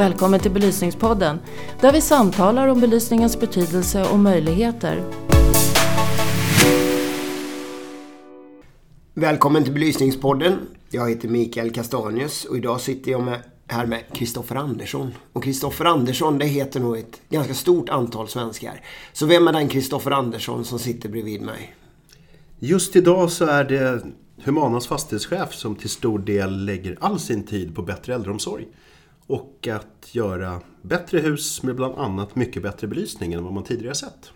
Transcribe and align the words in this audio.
Välkommen 0.00 0.40
till 0.40 0.50
Belysningspodden 0.50 1.38
där 1.80 1.92
vi 1.92 2.00
samtalar 2.00 2.68
om 2.68 2.80
belysningens 2.80 3.40
betydelse 3.40 4.04
och 4.12 4.18
möjligheter. 4.18 5.04
Välkommen 9.14 9.64
till 9.64 9.72
Belysningspodden. 9.72 10.58
Jag 10.90 11.10
heter 11.10 11.28
Mikael 11.28 11.72
Kastanius 11.72 12.44
och 12.44 12.56
idag 12.56 12.80
sitter 12.80 13.10
jag 13.10 13.22
med, 13.22 13.42
här 13.66 13.86
med 13.86 14.02
Kristoffer 14.12 14.56
Andersson. 14.56 15.14
Och 15.32 15.44
Kristoffer 15.44 15.84
Andersson, 15.84 16.38
det 16.38 16.46
heter 16.46 16.80
nog 16.80 16.98
ett 16.98 17.20
ganska 17.28 17.54
stort 17.54 17.88
antal 17.88 18.28
svenskar. 18.28 18.80
Så 19.12 19.26
vem 19.26 19.48
är 19.48 19.52
den 19.52 19.68
Kristoffer 19.68 20.10
Andersson 20.10 20.64
som 20.64 20.78
sitter 20.78 21.08
bredvid 21.08 21.42
mig? 21.42 21.74
Just 22.58 22.96
idag 22.96 23.30
så 23.30 23.46
är 23.46 23.64
det 23.64 24.02
Humanas 24.44 24.86
fastighetschef 24.86 25.54
som 25.54 25.76
till 25.76 25.90
stor 25.90 26.18
del 26.18 26.64
lägger 26.64 26.96
all 27.00 27.20
sin 27.20 27.46
tid 27.46 27.74
på 27.74 27.82
bättre 27.82 28.14
äldreomsorg. 28.14 28.66
Och 29.30 29.68
att 29.68 30.14
göra 30.14 30.60
bättre 30.82 31.18
hus 31.18 31.62
med 31.62 31.76
bland 31.76 31.94
annat 31.94 32.36
mycket 32.36 32.62
bättre 32.62 32.86
belysning 32.86 33.32
än 33.32 33.44
vad 33.44 33.52
man 33.52 33.64
tidigare 33.64 33.94
sett. 33.94 34.32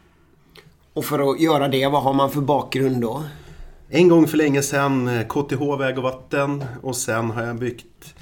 Och 0.93 1.05
för 1.05 1.31
att 1.31 1.41
göra 1.41 1.69
det, 1.69 1.89
vad 1.89 2.03
har 2.03 2.15
man 2.15 2.31
för 2.31 2.41
bakgrund 2.41 3.01
då? 3.01 3.25
En 3.89 4.09
gång 4.09 4.27
för 4.27 4.37
länge 4.37 4.63
sedan 4.63 5.25
KTH 5.29 5.79
Väg 5.79 5.99
och 5.99 6.03
Vatten 6.03 6.65
och 6.83 6.97
sen 6.97 7.31
har 7.31 7.43
jag 7.43 7.59
byggt 7.59 8.15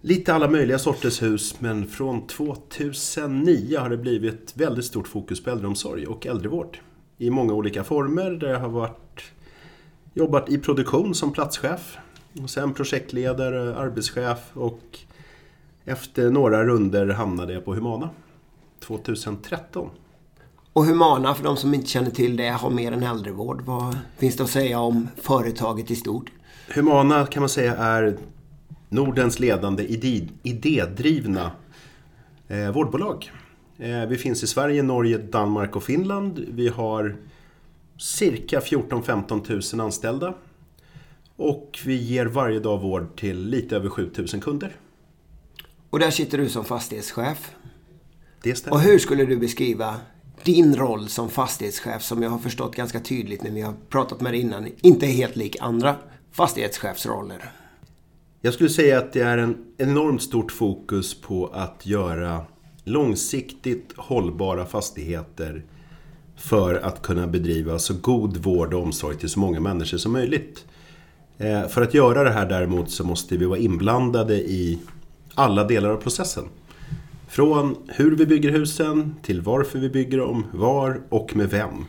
lite 0.00 0.34
alla 0.34 0.50
möjliga 0.50 0.78
sorters 0.78 1.22
hus 1.22 1.60
men 1.60 1.86
från 1.86 2.26
2009 2.26 3.78
har 3.78 3.90
det 3.90 3.96
blivit 3.96 4.52
väldigt 4.54 4.84
stort 4.84 5.08
fokus 5.08 5.44
på 5.44 5.50
äldreomsorg 5.50 6.06
och 6.06 6.26
äldrevård. 6.26 6.78
I 7.18 7.30
många 7.30 7.52
olika 7.52 7.84
former 7.84 8.30
där 8.30 8.48
jag 8.48 8.60
har 8.60 8.68
varit, 8.68 9.22
jobbat 10.14 10.48
i 10.48 10.58
produktion 10.58 11.14
som 11.14 11.32
platschef 11.32 11.96
och 12.42 12.50
sen 12.50 12.74
projektledare, 12.74 13.76
arbetschef 13.76 14.38
och 14.52 14.80
efter 15.86 16.30
några 16.30 16.64
runder 16.64 17.08
hamnade 17.08 17.52
jag 17.52 17.64
på 17.64 17.74
Humana 17.74 18.10
2013. 18.80 19.90
Och 20.72 20.84
Humana, 20.84 21.34
för 21.34 21.44
de 21.44 21.56
som 21.56 21.74
inte 21.74 21.88
känner 21.88 22.10
till 22.10 22.36
det, 22.36 22.48
har 22.48 22.70
mer 22.70 22.92
än 22.92 23.02
äldrevård. 23.02 23.62
Vad 23.64 23.98
finns 24.18 24.36
det 24.36 24.44
att 24.44 24.50
säga 24.50 24.80
om 24.80 25.08
företaget 25.16 25.90
i 25.90 25.96
stort? 25.96 26.30
Humana 26.74 27.26
kan 27.26 27.40
man 27.42 27.48
säga 27.48 27.76
är 27.76 28.16
Nordens 28.88 29.40
ledande 29.40 29.84
idé, 29.84 30.28
idédrivna 30.42 31.50
eh, 32.48 32.70
vårdbolag. 32.70 33.32
Eh, 33.78 34.06
vi 34.06 34.16
finns 34.16 34.42
i 34.42 34.46
Sverige, 34.46 34.82
Norge, 34.82 35.18
Danmark 35.18 35.76
och 35.76 35.82
Finland. 35.82 36.44
Vi 36.48 36.68
har 36.68 37.16
cirka 37.98 38.60
14-15 38.60 39.74
000 39.76 39.86
anställda. 39.86 40.34
Och 41.36 41.78
vi 41.84 41.94
ger 41.94 42.26
varje 42.26 42.60
dag 42.60 42.78
vård 42.78 43.16
till 43.16 43.48
lite 43.48 43.76
över 43.76 43.88
7 43.88 44.10
000 44.32 44.42
kunder. 44.42 44.76
Och 45.90 45.98
där 45.98 46.10
sitter 46.10 46.38
du 46.38 46.48
som 46.48 46.64
fastighetschef. 46.64 47.50
Det 48.42 48.54
stämmer. 48.54 48.76
Och 48.76 48.80
hur 48.80 48.98
skulle 48.98 49.24
du 49.24 49.36
beskriva 49.36 49.96
din 50.42 50.76
roll 50.76 51.08
som 51.08 51.30
fastighetschef 51.30 52.02
som 52.02 52.22
jag 52.22 52.30
har 52.30 52.38
förstått 52.38 52.76
ganska 52.76 53.00
tydligt 53.00 53.42
när 53.42 53.50
vi 53.50 53.60
har 53.60 53.74
pratat 53.88 54.20
med 54.20 54.32
dig 54.32 54.40
innan 54.40 54.68
inte 54.80 55.06
är 55.06 55.10
helt 55.10 55.36
lik 55.36 55.56
andra 55.60 55.96
fastighetschefsroller? 56.32 57.52
Jag 58.40 58.54
skulle 58.54 58.70
säga 58.70 58.98
att 58.98 59.12
det 59.12 59.20
är 59.20 59.38
en 59.38 59.56
enormt 59.78 60.22
stort 60.22 60.52
fokus 60.52 61.20
på 61.20 61.46
att 61.46 61.86
göra 61.86 62.44
långsiktigt 62.84 63.92
hållbara 63.96 64.66
fastigheter 64.66 65.64
för 66.36 66.74
att 66.74 67.02
kunna 67.02 67.26
bedriva 67.26 67.78
så 67.78 67.94
god 67.94 68.36
vård 68.36 68.74
och 68.74 68.82
omsorg 68.82 69.16
till 69.16 69.28
så 69.28 69.40
många 69.40 69.60
människor 69.60 69.98
som 69.98 70.12
möjligt. 70.12 70.64
Eh, 71.38 71.68
för 71.68 71.82
att 71.82 71.94
göra 71.94 72.24
det 72.24 72.30
här 72.30 72.46
däremot 72.46 72.90
så 72.90 73.04
måste 73.04 73.36
vi 73.36 73.44
vara 73.44 73.58
inblandade 73.58 74.34
i 74.34 74.78
alla 75.36 75.64
delar 75.64 75.90
av 75.90 75.96
processen. 75.96 76.44
Från 77.28 77.76
hur 77.88 78.16
vi 78.16 78.26
bygger 78.26 78.50
husen 78.50 79.14
till 79.22 79.40
varför 79.40 79.78
vi 79.78 79.88
bygger 79.88 80.18
dem, 80.18 80.44
var 80.52 81.00
och 81.08 81.36
med 81.36 81.50
vem. 81.50 81.84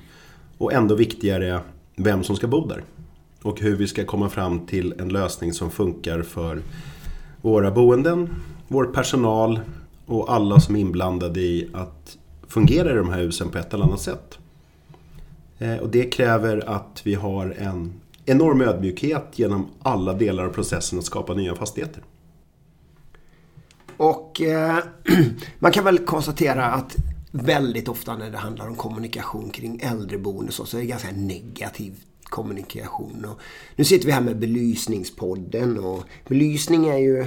Och 0.57 0.73
ändå 0.73 0.95
viktigare, 0.95 1.59
vem 1.95 2.23
som 2.23 2.35
ska 2.35 2.47
bo 2.47 2.67
där. 2.67 2.83
Och 3.41 3.59
hur 3.59 3.75
vi 3.75 3.87
ska 3.87 4.05
komma 4.05 4.29
fram 4.29 4.65
till 4.65 4.93
en 4.99 5.09
lösning 5.09 5.53
som 5.53 5.71
funkar 5.71 6.21
för 6.21 6.61
våra 7.41 7.71
boenden, 7.71 8.29
vår 8.67 8.85
personal 8.85 9.59
och 10.05 10.33
alla 10.33 10.59
som 10.59 10.75
är 10.75 10.79
inblandade 10.79 11.39
i 11.39 11.69
att 11.73 12.17
fungera 12.47 12.91
i 12.91 12.95
de 12.95 13.09
här 13.09 13.19
husen 13.19 13.49
på 13.49 13.57
ett 13.57 13.73
eller 13.73 13.85
annat 13.85 14.01
sätt. 14.01 14.37
Eh, 15.59 15.75
och 15.77 15.89
det 15.89 16.03
kräver 16.03 16.69
att 16.69 17.01
vi 17.03 17.15
har 17.15 17.55
en 17.57 17.93
enorm 18.25 18.61
ödmjukhet 18.61 19.25
genom 19.35 19.67
alla 19.81 20.13
delar 20.13 20.45
av 20.45 20.49
processen 20.49 20.99
att 20.99 21.05
skapa 21.05 21.33
nya 21.33 21.55
fastigheter. 21.55 22.03
Och 23.97 24.41
eh, 24.41 24.77
man 25.59 25.71
kan 25.71 25.83
väl 25.83 25.97
konstatera 25.97 26.65
att 26.65 26.95
väldigt 27.31 27.87
ofta 27.87 28.17
när 28.17 28.31
det 28.31 28.37
handlar 28.37 28.67
om 28.67 28.75
kommunikation 28.75 29.49
kring 29.49 29.79
äldreboende 29.83 30.51
så, 30.51 30.65
så 30.65 30.77
är 30.77 30.81
det 30.81 30.87
ganska 30.87 31.11
negativ 31.11 31.93
kommunikation. 32.23 33.25
Och 33.25 33.39
nu 33.75 33.83
sitter 33.83 34.05
vi 34.05 34.11
här 34.11 34.21
med 34.21 34.39
Belysningspodden 34.39 35.79
och 35.79 36.03
belysning 36.27 36.87
är 36.87 36.97
ju 36.97 37.25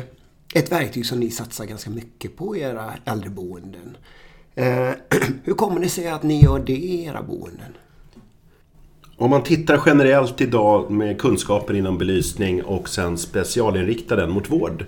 ett 0.55 0.73
verktyg 0.73 1.07
som 1.07 1.21
ni 1.21 1.31
satsar 1.31 1.65
ganska 1.65 1.91
mycket 1.91 2.37
på 2.37 2.57
i 2.57 2.61
era 2.61 2.95
äldreboenden. 3.05 3.97
Eh, 4.55 4.91
hur 5.45 5.55
kommer 5.55 5.81
det 5.81 5.89
sig 5.89 6.09
att 6.09 6.23
ni 6.23 6.43
gör 6.43 6.59
det 6.59 6.77
i 6.77 7.05
era 7.05 7.23
boenden? 7.23 7.77
Om 9.17 9.31
man 9.31 9.43
tittar 9.43 9.83
generellt 9.87 10.41
idag 10.41 10.91
med 10.91 11.21
kunskaper 11.21 11.75
inom 11.75 11.99
belysning 11.99 12.63
och 12.63 12.89
sen 12.89 13.19
specialinriktar 13.19 14.17
den 14.17 14.31
mot 14.31 14.51
vård 14.51 14.85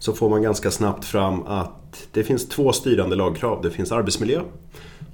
så 0.00 0.12
får 0.12 0.30
man 0.30 0.42
ganska 0.42 0.70
snabbt 0.70 1.04
fram 1.04 1.42
att 1.42 2.08
det 2.12 2.24
finns 2.24 2.48
två 2.48 2.72
styrande 2.72 3.16
lagkrav. 3.16 3.62
Det 3.62 3.70
finns 3.70 3.92
arbetsmiljö 3.92 4.40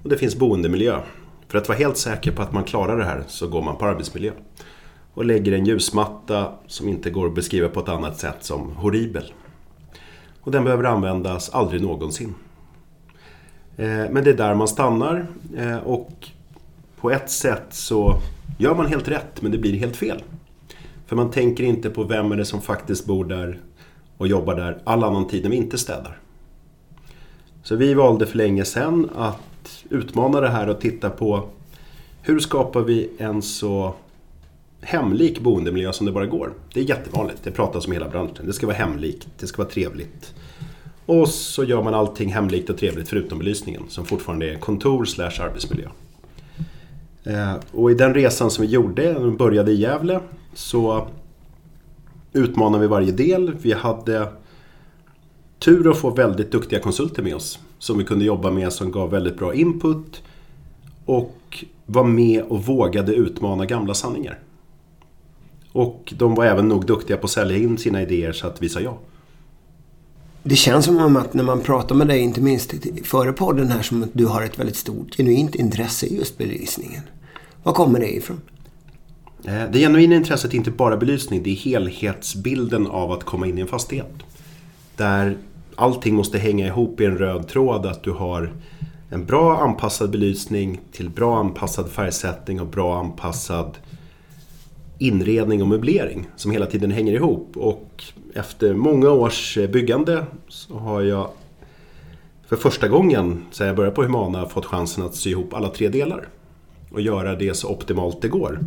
och 0.02 0.10
det 0.10 0.16
finns 0.16 0.36
boendemiljö. 0.36 1.00
För 1.48 1.58
att 1.58 1.68
vara 1.68 1.78
helt 1.78 1.96
säker 1.96 2.32
på 2.32 2.42
att 2.42 2.52
man 2.52 2.64
klarar 2.64 2.98
det 2.98 3.04
här 3.04 3.24
så 3.28 3.48
går 3.48 3.62
man 3.62 3.76
på 3.76 3.84
arbetsmiljö. 3.84 4.32
Och 5.14 5.24
lägger 5.24 5.52
en 5.52 5.66
ljusmatta 5.66 6.52
som 6.66 6.88
inte 6.88 7.10
går 7.10 7.26
att 7.26 7.34
beskriva 7.34 7.68
på 7.68 7.80
ett 7.80 7.88
annat 7.88 8.18
sätt 8.18 8.36
som 8.40 8.76
horribel. 8.76 9.32
Och 10.40 10.52
den 10.52 10.64
behöver 10.64 10.84
användas 10.84 11.50
aldrig 11.50 11.82
någonsin. 11.82 12.34
Eh, 13.76 13.86
men 13.86 14.24
det 14.24 14.30
är 14.30 14.36
där 14.36 14.54
man 14.54 14.68
stannar 14.68 15.26
eh, 15.56 15.78
och 15.78 16.28
på 17.00 17.10
ett 17.10 17.30
sätt 17.30 17.66
så 17.70 18.20
gör 18.58 18.74
man 18.74 18.86
helt 18.86 19.08
rätt 19.08 19.42
men 19.42 19.52
det 19.52 19.58
blir 19.58 19.78
helt 19.78 19.96
fel. 19.96 20.22
För 21.06 21.16
man 21.16 21.30
tänker 21.30 21.64
inte 21.64 21.90
på 21.90 22.04
vem 22.04 22.32
är 22.32 22.36
det 22.36 22.44
som 22.44 22.62
faktiskt 22.62 23.06
bor 23.06 23.24
där 23.24 23.60
och 24.18 24.28
jobbar 24.28 24.54
där 24.54 24.78
all 24.84 25.04
annan 25.04 25.28
tid 25.28 25.42
när 25.42 25.50
vi 25.50 25.56
inte 25.56 25.78
städar. 25.78 26.18
Så 27.62 27.76
vi 27.76 27.94
valde 27.94 28.26
för 28.26 28.36
länge 28.36 28.64
sedan 28.64 29.10
att 29.14 29.84
utmana 29.90 30.40
det 30.40 30.48
här 30.48 30.68
och 30.68 30.80
titta 30.80 31.10
på 31.10 31.48
hur 32.22 32.38
skapar 32.38 32.80
vi 32.80 33.10
en 33.18 33.42
så 33.42 33.94
hemlik 34.80 35.40
boendemiljö 35.40 35.92
som 35.92 36.06
det 36.06 36.12
bara 36.12 36.26
går. 36.26 36.52
Det 36.74 36.80
är 36.80 36.84
jättevanligt, 36.84 37.42
det 37.42 37.50
pratas 37.50 37.86
om 37.86 37.92
hela 37.92 38.08
branschen. 38.08 38.46
Det 38.46 38.52
ska 38.52 38.66
vara 38.66 38.76
hemlikt, 38.76 39.28
det 39.38 39.46
ska 39.46 39.62
vara 39.62 39.70
trevligt. 39.70 40.34
Och 41.06 41.28
så 41.28 41.64
gör 41.64 41.82
man 41.82 41.94
allting 41.94 42.32
hemlikt 42.32 42.70
och 42.70 42.78
trevligt 42.78 43.08
förutom 43.08 43.38
belysningen 43.38 43.82
som 43.88 44.04
fortfarande 44.04 44.50
är 44.50 44.54
kontor 44.54 45.04
slash 45.04 45.40
arbetsmiljö. 45.40 45.88
Eh, 47.24 47.54
och 47.72 47.90
i 47.90 47.94
den 47.94 48.14
resan 48.14 48.50
som 48.50 48.62
vi 48.62 48.70
gjorde, 48.70 49.14
började 49.38 49.72
i 49.72 49.74
Gävle, 49.74 50.20
så 50.54 51.08
utmanade 52.36 52.82
vi 52.82 52.88
varje 52.88 53.12
del. 53.12 53.56
Vi 53.62 53.72
hade 53.72 54.28
tur 55.58 55.90
att 55.90 55.98
få 55.98 56.10
väldigt 56.10 56.52
duktiga 56.52 56.80
konsulter 56.80 57.22
med 57.22 57.34
oss 57.34 57.58
som 57.78 57.98
vi 57.98 58.04
kunde 58.04 58.24
jobba 58.24 58.50
med 58.50 58.72
som 58.72 58.92
gav 58.92 59.10
väldigt 59.10 59.38
bra 59.38 59.54
input 59.54 60.22
och 61.04 61.64
var 61.86 62.04
med 62.04 62.42
och 62.42 62.64
vågade 62.64 63.14
utmana 63.14 63.66
gamla 63.66 63.94
sanningar. 63.94 64.38
Och 65.72 66.14
de 66.16 66.34
var 66.34 66.44
även 66.44 66.68
nog 66.68 66.86
duktiga 66.86 67.16
på 67.16 67.24
att 67.24 67.30
sälja 67.30 67.56
in 67.56 67.78
sina 67.78 68.02
idéer 68.02 68.32
så 68.32 68.46
att 68.46 68.62
vi 68.62 68.68
sa 68.68 68.80
ja. 68.80 68.98
Det 70.42 70.56
känns 70.56 70.84
som 70.84 71.16
att 71.16 71.34
när 71.34 71.44
man 71.44 71.60
pratar 71.60 71.94
med 71.94 72.06
dig, 72.06 72.20
inte 72.20 72.40
minst 72.40 72.74
före 73.04 73.32
podden 73.32 73.68
här, 73.68 73.82
som 73.82 74.02
att 74.02 74.08
du 74.12 74.26
har 74.26 74.42
ett 74.42 74.58
väldigt 74.58 74.76
stort 74.76 75.16
genuint 75.16 75.54
intresse 75.54 76.06
i 76.06 76.16
just 76.16 76.38
belysningen. 76.38 77.02
Var 77.62 77.72
kommer 77.72 78.00
det 78.00 78.16
ifrån? 78.16 78.40
Eh, 79.46 79.70
det 79.70 79.78
genuina 79.78 80.16
intresset 80.16 80.52
är 80.52 80.56
inte 80.56 80.70
bara 80.70 80.96
belysning, 80.96 81.42
det 81.42 81.50
är 81.50 81.54
helhetsbilden 81.54 82.86
av 82.86 83.12
att 83.12 83.24
komma 83.24 83.46
in 83.46 83.58
i 83.58 83.60
en 83.60 83.66
fastighet. 83.66 84.12
Där 84.96 85.36
allting 85.74 86.14
måste 86.14 86.38
hänga 86.38 86.66
ihop 86.66 87.00
i 87.00 87.04
en 87.04 87.18
röd 87.18 87.48
tråd, 87.48 87.86
att 87.86 88.02
du 88.02 88.10
har 88.10 88.52
en 89.10 89.24
bra 89.24 89.58
anpassad 89.58 90.10
belysning 90.10 90.80
till 90.92 91.10
bra 91.10 91.38
anpassad 91.38 91.90
färgsättning 91.90 92.60
och 92.60 92.66
bra 92.66 92.98
anpassad 93.00 93.78
inredning 94.98 95.62
och 95.62 95.68
möblering 95.68 96.26
som 96.36 96.50
hela 96.50 96.66
tiden 96.66 96.90
hänger 96.90 97.12
ihop. 97.12 97.56
Och 97.56 98.04
efter 98.34 98.74
många 98.74 99.10
års 99.10 99.58
byggande 99.72 100.26
så 100.48 100.78
har 100.78 101.02
jag 101.02 101.30
för 102.46 102.56
första 102.56 102.88
gången 102.88 103.42
sedan 103.50 103.66
jag 103.66 103.76
började 103.76 103.96
på 103.96 104.02
Humana 104.02 104.48
fått 104.48 104.66
chansen 104.66 105.04
att 105.04 105.14
sy 105.14 105.30
ihop 105.30 105.54
alla 105.54 105.68
tre 105.68 105.88
delar 105.88 106.28
och 106.90 107.00
göra 107.00 107.34
det 107.34 107.54
så 107.54 107.68
optimalt 107.68 108.22
det 108.22 108.28
går. 108.28 108.60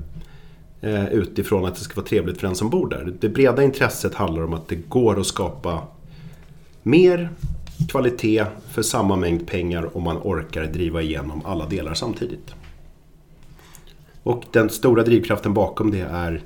Eh, 0.82 1.14
utifrån 1.14 1.66
att 1.66 1.76
det 1.76 1.82
ska 1.82 1.96
vara 1.96 2.08
trevligt 2.08 2.40
för 2.40 2.48
den 2.48 2.56
som 2.56 2.70
bor 2.70 2.90
där. 2.90 3.14
Det 3.20 3.30
breda 3.30 3.64
intresset 3.64 4.14
handlar 4.16 4.44
om 4.44 4.54
att 4.54 4.68
det 4.68 4.76
går 4.76 5.20
att 5.20 5.28
skapa 5.28 5.84
mer 6.84 7.30
kvalitet 7.90 8.46
för 8.72 8.82
samma 8.82 9.16
mängd 9.16 9.48
pengar 9.48 9.98
om 9.98 10.04
man 10.04 10.18
orkar 10.18 10.66
driva 10.66 11.02
igenom 11.02 11.46
alla 11.46 11.66
delar 11.66 11.94
samtidigt. 11.94 12.54
Och 14.24 14.44
den 14.52 14.70
stora 14.70 15.04
drivkraften 15.04 15.54
bakom 15.54 15.92
det 15.92 16.02
är 16.02 16.44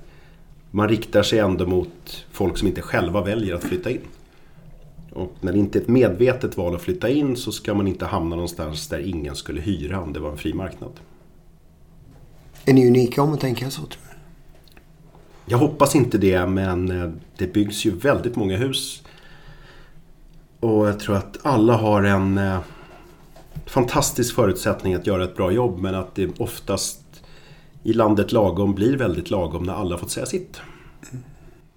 man 0.71 0.89
riktar 0.89 1.23
sig 1.23 1.39
ändå 1.39 1.67
mot 1.67 2.25
folk 2.31 2.57
som 2.57 2.67
inte 2.67 2.81
själva 2.81 3.21
väljer 3.21 3.55
att 3.55 3.63
flytta 3.63 3.91
in. 3.91 4.01
Och 5.11 5.33
när 5.41 5.53
det 5.53 5.59
inte 5.59 5.79
är 5.79 5.81
ett 5.81 5.87
medvetet 5.87 6.57
val 6.57 6.75
att 6.75 6.81
flytta 6.81 7.09
in 7.09 7.35
så 7.35 7.51
ska 7.51 7.73
man 7.73 7.87
inte 7.87 8.05
hamna 8.05 8.35
någonstans 8.35 8.87
där 8.87 8.99
ingen 8.99 9.35
skulle 9.35 9.61
hyra 9.61 10.01
om 10.01 10.13
det 10.13 10.19
var 10.19 10.31
en 10.31 10.37
fri 10.37 10.53
marknad. 10.53 10.91
Är 12.65 12.73
ni 12.73 12.87
unika 12.87 13.21
om 13.21 13.33
att 13.33 13.39
tänka 13.39 13.69
så 13.69 13.81
tror? 13.81 14.02
Jag 15.45 15.57
hoppas 15.57 15.95
inte 15.95 16.17
det 16.17 16.45
men 16.45 17.01
eh, 17.01 17.09
det 17.37 17.53
byggs 17.53 17.85
ju 17.85 17.91
väldigt 17.91 18.35
många 18.35 18.57
hus. 18.57 19.03
Och 20.59 20.87
jag 20.87 20.99
tror 20.99 21.15
att 21.15 21.37
alla 21.41 21.77
har 21.77 22.03
en 22.03 22.37
eh, 22.37 22.59
fantastisk 23.65 24.35
förutsättning 24.35 24.93
att 24.93 25.07
göra 25.07 25.23
ett 25.23 25.35
bra 25.35 25.51
jobb 25.51 25.79
men 25.79 25.95
att 25.95 26.15
det 26.15 26.39
oftast 26.39 26.99
i 27.83 27.93
landet 27.93 28.31
lagom 28.31 28.75
blir 28.75 28.97
väldigt 28.97 29.29
lagom 29.29 29.63
när 29.63 29.73
alla 29.73 29.97
fått 29.97 30.11
säga 30.11 30.25
sitt. 30.25 30.61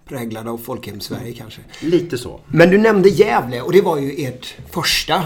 Präglad 0.04 0.48
av 0.48 0.58
Folkhem-Sverige 0.58 1.32
kanske. 1.32 1.60
Lite 1.82 2.18
så. 2.18 2.40
Men 2.46 2.70
du 2.70 2.78
nämnde 2.78 3.08
Gävle 3.08 3.60
och 3.60 3.72
det 3.72 3.80
var 3.80 3.98
ju 3.98 4.24
ert 4.24 4.54
första 4.70 5.24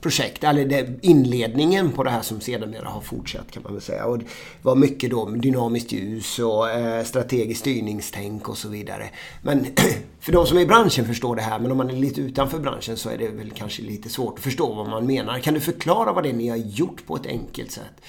projekt, 0.00 0.44
eller 0.44 0.64
det, 0.64 0.88
inledningen 1.02 1.92
på 1.92 2.02
det 2.02 2.10
här 2.10 2.22
som 2.22 2.40
sedermera 2.40 2.88
har 2.88 3.00
fortsatt 3.00 3.50
kan 3.50 3.62
man 3.62 3.72
väl 3.72 3.82
säga. 3.82 4.04
Och 4.04 4.18
det 4.18 4.24
var 4.62 4.76
mycket 4.76 5.10
då 5.10 5.24
dynamiskt 5.30 5.92
ljus 5.92 6.38
och 6.38 6.70
eh, 6.70 7.04
strategiskt 7.04 7.60
styrningstänk 7.60 8.48
och 8.48 8.58
så 8.58 8.68
vidare. 8.68 9.10
Men 9.42 9.66
för 10.20 10.32
de 10.32 10.46
som 10.46 10.58
är 10.58 10.62
i 10.62 10.66
branschen 10.66 11.06
förstår 11.06 11.36
det 11.36 11.42
här, 11.42 11.58
men 11.58 11.70
om 11.70 11.76
man 11.76 11.90
är 11.90 11.96
lite 11.96 12.20
utanför 12.20 12.58
branschen 12.58 12.96
så 12.96 13.08
är 13.08 13.18
det 13.18 13.28
väl 13.28 13.50
kanske 13.50 13.82
lite 13.82 14.08
svårt 14.08 14.38
att 14.38 14.44
förstå 14.44 14.74
vad 14.74 14.88
man 14.88 15.06
menar. 15.06 15.38
Kan 15.38 15.54
du 15.54 15.60
förklara 15.60 16.12
vad 16.12 16.24
det 16.24 16.28
är 16.28 16.34
ni 16.34 16.48
har 16.48 16.56
gjort 16.56 17.06
på 17.06 17.16
ett 17.16 17.26
enkelt 17.26 17.70
sätt? 17.70 18.02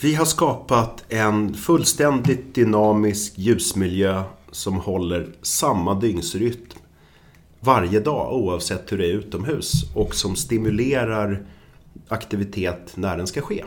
Vi 0.00 0.14
har 0.14 0.24
skapat 0.24 1.04
en 1.08 1.54
fullständigt 1.54 2.54
dynamisk 2.54 3.32
ljusmiljö 3.36 4.22
som 4.50 4.76
håller 4.76 5.28
samma 5.42 5.94
dygnsrytm 5.94 6.69
varje 7.60 8.00
dag 8.00 8.32
oavsett 8.34 8.92
hur 8.92 8.98
det 8.98 9.06
är 9.06 9.12
utomhus 9.12 9.72
och 9.94 10.14
som 10.14 10.36
stimulerar 10.36 11.42
aktivitet 12.08 12.92
när 12.96 13.16
den 13.16 13.26
ska 13.26 13.40
ske. 13.40 13.64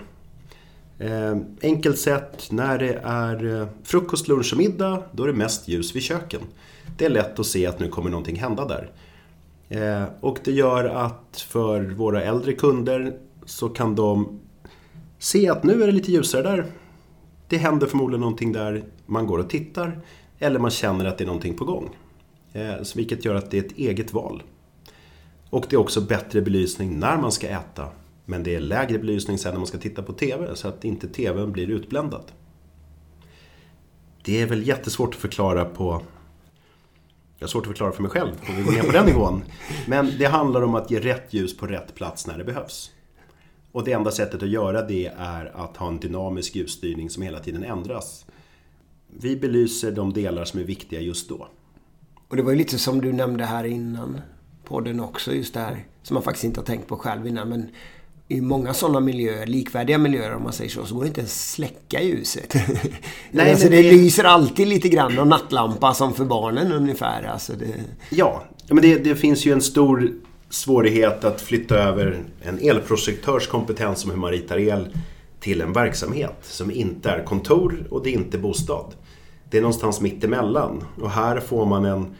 Eh, 1.00 1.38
enkelt 1.62 2.00
sett, 2.00 2.51
när 2.51 2.78
det 2.78 2.94
är 3.04 3.62
eh, 3.62 3.68
frukost, 3.84 4.28
lunch 4.28 4.54
och 4.54 4.57
middag, 4.57 5.04
då 5.12 5.24
är 5.24 5.28
det 5.28 5.34
mest 5.34 5.68
ljus 5.68 5.95
vid 5.95 6.04
köken. 6.04 6.42
Det 6.98 7.06
är 7.06 7.10
lätt 7.10 7.40
att 7.40 7.45
se 7.45 7.66
att 7.66 7.80
nu 7.80 7.90
kommer 7.90 8.10
någonting 8.10 8.36
hända 8.36 8.66
där. 8.66 8.92
Eh, 9.69 10.04
och 10.19 10.40
det 10.44 10.51
gör 10.51 10.86
att 10.86 11.45
för 11.48 11.81
våra 11.81 12.24
äldre 12.24 12.54
kunder 12.54 13.13
så 13.45 13.69
kan 13.69 13.95
de 13.95 14.40
se 15.19 15.50
att 15.50 15.63
nu 15.63 15.84
är 15.84 15.88
det 15.88 15.94
lite 15.94 16.12
ljusare 16.12 16.42
där. 16.44 16.66
Det 17.48 17.57
händer 17.57 17.88
förmodligen 17.88 18.22
någonting 18.22 18.51
där. 18.51 18.84
Man 19.06 19.28
går 19.28 19.40
och 19.40 19.50
tittar. 19.50 20.01
Eller 20.40 20.60
man 20.60 20.72
känner 20.72 21.06
att 21.06 21.18
det 21.18 21.24
är 21.24 21.25
någonting 21.25 21.57
på 21.57 21.66
gång. 21.66 21.90
Eh, 22.53 22.75
vilket 22.95 23.25
gör 23.25 23.35
att 23.35 23.51
det 23.51 23.57
är 23.57 23.63
ett 23.63 23.77
eget 23.77 24.13
val. 24.13 24.44
Och 25.50 25.65
det 25.69 25.75
är 25.75 25.79
också 25.79 26.01
bättre 26.01 26.41
belysning 26.41 27.00
när 27.00 27.17
man 27.17 27.31
ska 27.31 27.47
äta. 27.47 27.88
Men 28.25 28.44
det 28.44 28.55
är 28.55 28.59
lägre 28.59 29.00
belysning 29.00 29.38
sen 29.38 29.51
när 29.51 29.59
man 29.59 29.67
ska 29.67 29.77
titta 29.77 30.03
på 30.03 30.13
TV 30.13 30.55
så 30.55 30.67
att 30.67 30.85
inte 30.85 31.07
TVn 31.07 31.51
blir 31.51 31.69
utbländad. 31.69 32.31
Det 34.23 34.41
är 34.41 34.45
väl 34.45 34.67
jättesvårt 34.67 35.15
att 35.15 35.21
förklara 35.21 35.65
på... 35.65 36.01
Jag 37.38 37.47
har 37.47 37.50
svårt 37.50 37.63
att 37.63 37.67
förklara 37.67 37.91
för 37.91 38.01
mig 38.01 38.11
själv 38.11 38.31
om 38.50 38.56
vi 38.56 38.63
går 38.63 38.71
ner 38.71 38.83
på 38.83 38.91
den 38.91 39.06
nivån. 39.06 39.44
Men 39.88 40.11
det 40.19 40.25
handlar 40.25 40.61
om 40.61 40.75
att 40.75 40.91
ge 40.91 40.99
rätt 40.99 41.33
ljus 41.33 41.57
på 41.57 41.67
rätt 41.67 41.95
plats 41.95 42.27
när 42.27 42.38
det 42.38 42.44
behövs. 42.44 42.91
Och 43.71 43.83
det 43.83 43.91
enda 43.91 44.11
sättet 44.11 44.44
att 44.44 44.49
göra 44.49 44.81
det 44.81 45.06
är 45.17 45.45
att 45.56 45.77
ha 45.77 45.88
en 45.88 45.99
dynamisk 45.99 46.56
ljusstyrning 46.56 47.09
som 47.09 47.23
hela 47.23 47.39
tiden 47.39 47.63
ändras. 47.63 48.25
Vi 49.07 49.35
belyser 49.35 49.91
de 49.91 50.13
delar 50.13 50.45
som 50.45 50.59
är 50.59 50.63
viktiga 50.63 51.01
just 51.01 51.29
då. 51.29 51.47
Och 52.27 52.35
det 52.35 52.43
var 52.43 52.51
ju 52.51 52.57
lite 52.57 52.79
som 52.79 53.01
du 53.01 53.13
nämnde 53.13 53.45
här 53.45 53.63
innan 53.63 54.21
podden 54.63 54.99
också, 54.99 55.33
just 55.33 55.53
det 55.53 55.59
här 55.59 55.85
som 56.03 56.13
man 56.13 56.23
faktiskt 56.23 56.43
inte 56.43 56.59
har 56.59 56.65
tänkt 56.65 56.87
på 56.87 56.97
själv 56.97 57.27
innan. 57.27 57.49
Men 57.49 57.69
i 58.27 58.41
många 58.41 58.73
sådana 58.73 58.99
miljöer, 58.99 59.45
likvärdiga 59.45 59.97
miljöer 59.97 60.35
om 60.35 60.43
man 60.43 60.53
säger 60.53 60.69
så, 60.69 60.85
så 60.85 60.95
går 60.95 61.01
det 61.01 61.07
inte 61.07 61.19
ens 61.19 61.51
släcka 61.51 62.01
ljuset. 62.01 62.55
Nej, 63.31 63.51
alltså, 63.51 63.69
det, 63.69 63.81
det 63.81 63.91
lyser 63.91 64.23
alltid 64.23 64.67
lite 64.67 64.89
grann 64.89 65.19
och 65.19 65.27
nattlampa 65.27 65.93
som 65.93 66.13
för 66.13 66.25
barnen 66.25 66.71
ungefär. 66.71 67.23
Alltså 67.23 67.53
det... 67.53 67.73
Ja, 68.09 68.43
men 68.67 68.81
det, 68.81 68.97
det 68.97 69.15
finns 69.15 69.45
ju 69.45 69.53
en 69.53 69.61
stor 69.61 70.11
svårighet 70.49 71.23
att 71.23 71.41
flytta 71.41 71.75
över 71.75 72.23
en 72.41 72.59
elprojektörs 72.59 73.47
kompetens 73.47 74.03
om 74.03 74.11
hur 74.11 74.17
man 74.17 74.31
ritar 74.31 74.59
el 74.59 74.97
till 75.39 75.61
en 75.61 75.73
verksamhet 75.73 76.37
som 76.41 76.71
inte 76.71 77.09
är 77.09 77.23
kontor 77.23 77.87
och 77.89 78.03
det 78.03 78.09
är 78.09 78.13
inte 78.13 78.37
bostad. 78.37 78.93
Det 79.53 79.57
är 79.57 79.61
någonstans 79.61 80.01
mitt 80.01 80.23
emellan 80.23 80.83
och 81.01 81.09
här 81.09 81.39
får 81.39 81.65
man 81.65 81.85
en 81.85 82.15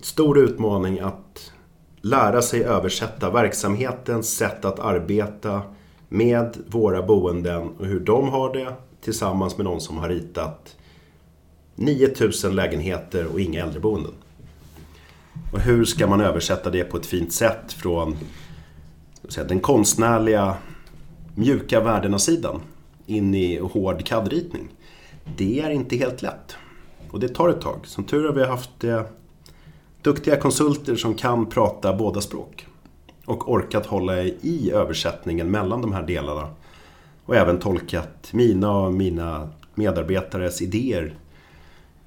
stor 0.00 0.38
utmaning 0.38 1.00
att 1.00 1.52
lära 2.00 2.42
sig 2.42 2.64
översätta 2.64 3.30
verksamhetens 3.30 4.36
sätt 4.36 4.64
att 4.64 4.78
arbeta 4.78 5.62
med 6.08 6.56
våra 6.66 7.02
boenden 7.02 7.68
och 7.78 7.86
hur 7.86 8.00
de 8.00 8.28
har 8.28 8.52
det 8.52 8.72
tillsammans 9.00 9.56
med 9.56 9.64
någon 9.64 9.80
som 9.80 9.98
har 9.98 10.08
ritat 10.08 10.76
9000 11.74 12.54
lägenheter 12.54 13.26
och 13.26 13.40
inga 13.40 13.62
äldreboenden. 13.62 14.12
Och 15.52 15.60
hur 15.60 15.84
ska 15.84 16.06
man 16.06 16.20
översätta 16.20 16.70
det 16.70 16.84
på 16.84 16.96
ett 16.96 17.06
fint 17.06 17.32
sätt 17.32 17.72
från 17.72 18.16
säga, 19.28 19.46
den 19.46 19.60
konstnärliga 19.60 20.56
mjuka 21.34 21.80
värdena-sidan 21.80 22.60
in 23.06 23.34
i 23.34 23.58
hård 23.58 24.04
CAD-ritning? 24.04 24.68
Det 25.36 25.60
är 25.60 25.70
inte 25.70 25.96
helt 25.96 26.22
lätt. 26.22 26.56
Och 27.10 27.20
det 27.20 27.28
tar 27.28 27.48
ett 27.48 27.60
tag. 27.60 27.80
Som 27.84 28.04
tur 28.04 28.26
har 28.26 28.32
vi 28.32 28.44
haft 28.44 28.84
eh, 28.84 29.02
duktiga 30.02 30.36
konsulter 30.36 30.96
som 30.96 31.14
kan 31.14 31.46
prata 31.46 31.96
båda 31.96 32.20
språk. 32.20 32.66
Och 33.24 33.52
orkat 33.52 33.86
hålla 33.86 34.22
i 34.22 34.70
översättningen 34.74 35.50
mellan 35.50 35.80
de 35.80 35.92
här 35.92 36.02
delarna. 36.02 36.48
Och 37.24 37.36
även 37.36 37.58
tolkat 37.58 38.32
mina 38.32 38.72
och 38.72 38.92
mina 38.94 39.48
medarbetares 39.74 40.62
idéer. 40.62 41.14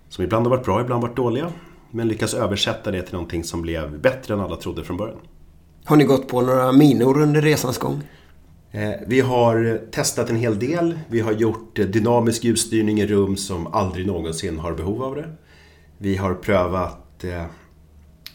Som 0.09 0.23
ibland 0.23 0.45
har 0.45 0.49
varit 0.49 0.65
bra, 0.65 0.81
ibland 0.81 1.01
varit 1.01 1.15
dåliga. 1.15 1.51
Men 1.91 2.07
lyckas 2.07 2.33
översätta 2.33 2.91
det 2.91 3.01
till 3.01 3.13
någonting 3.13 3.43
som 3.43 3.61
blev 3.61 3.99
bättre 3.99 4.33
än 4.33 4.39
alla 4.39 4.55
trodde 4.55 4.83
från 4.83 4.97
början. 4.97 5.17
Har 5.85 5.95
ni 5.95 6.03
gått 6.03 6.27
på 6.27 6.41
några 6.41 6.71
minor 6.71 7.21
under 7.21 7.41
resans 7.41 7.77
gång? 7.77 8.01
Eh, 8.71 8.93
vi 9.07 9.21
har 9.21 9.81
testat 9.91 10.29
en 10.29 10.35
hel 10.35 10.59
del. 10.59 10.99
Vi 11.07 11.19
har 11.19 11.31
gjort 11.31 11.75
dynamisk 11.75 12.43
ljusstyrning 12.43 12.99
i 12.99 13.07
rum 13.07 13.37
som 13.37 13.67
aldrig 13.67 14.07
någonsin 14.07 14.59
har 14.59 14.73
behov 14.73 15.03
av 15.03 15.15
det. 15.15 15.29
Vi 15.97 16.15
har 16.15 16.33
prövat 16.33 17.23
eh, 17.23 17.45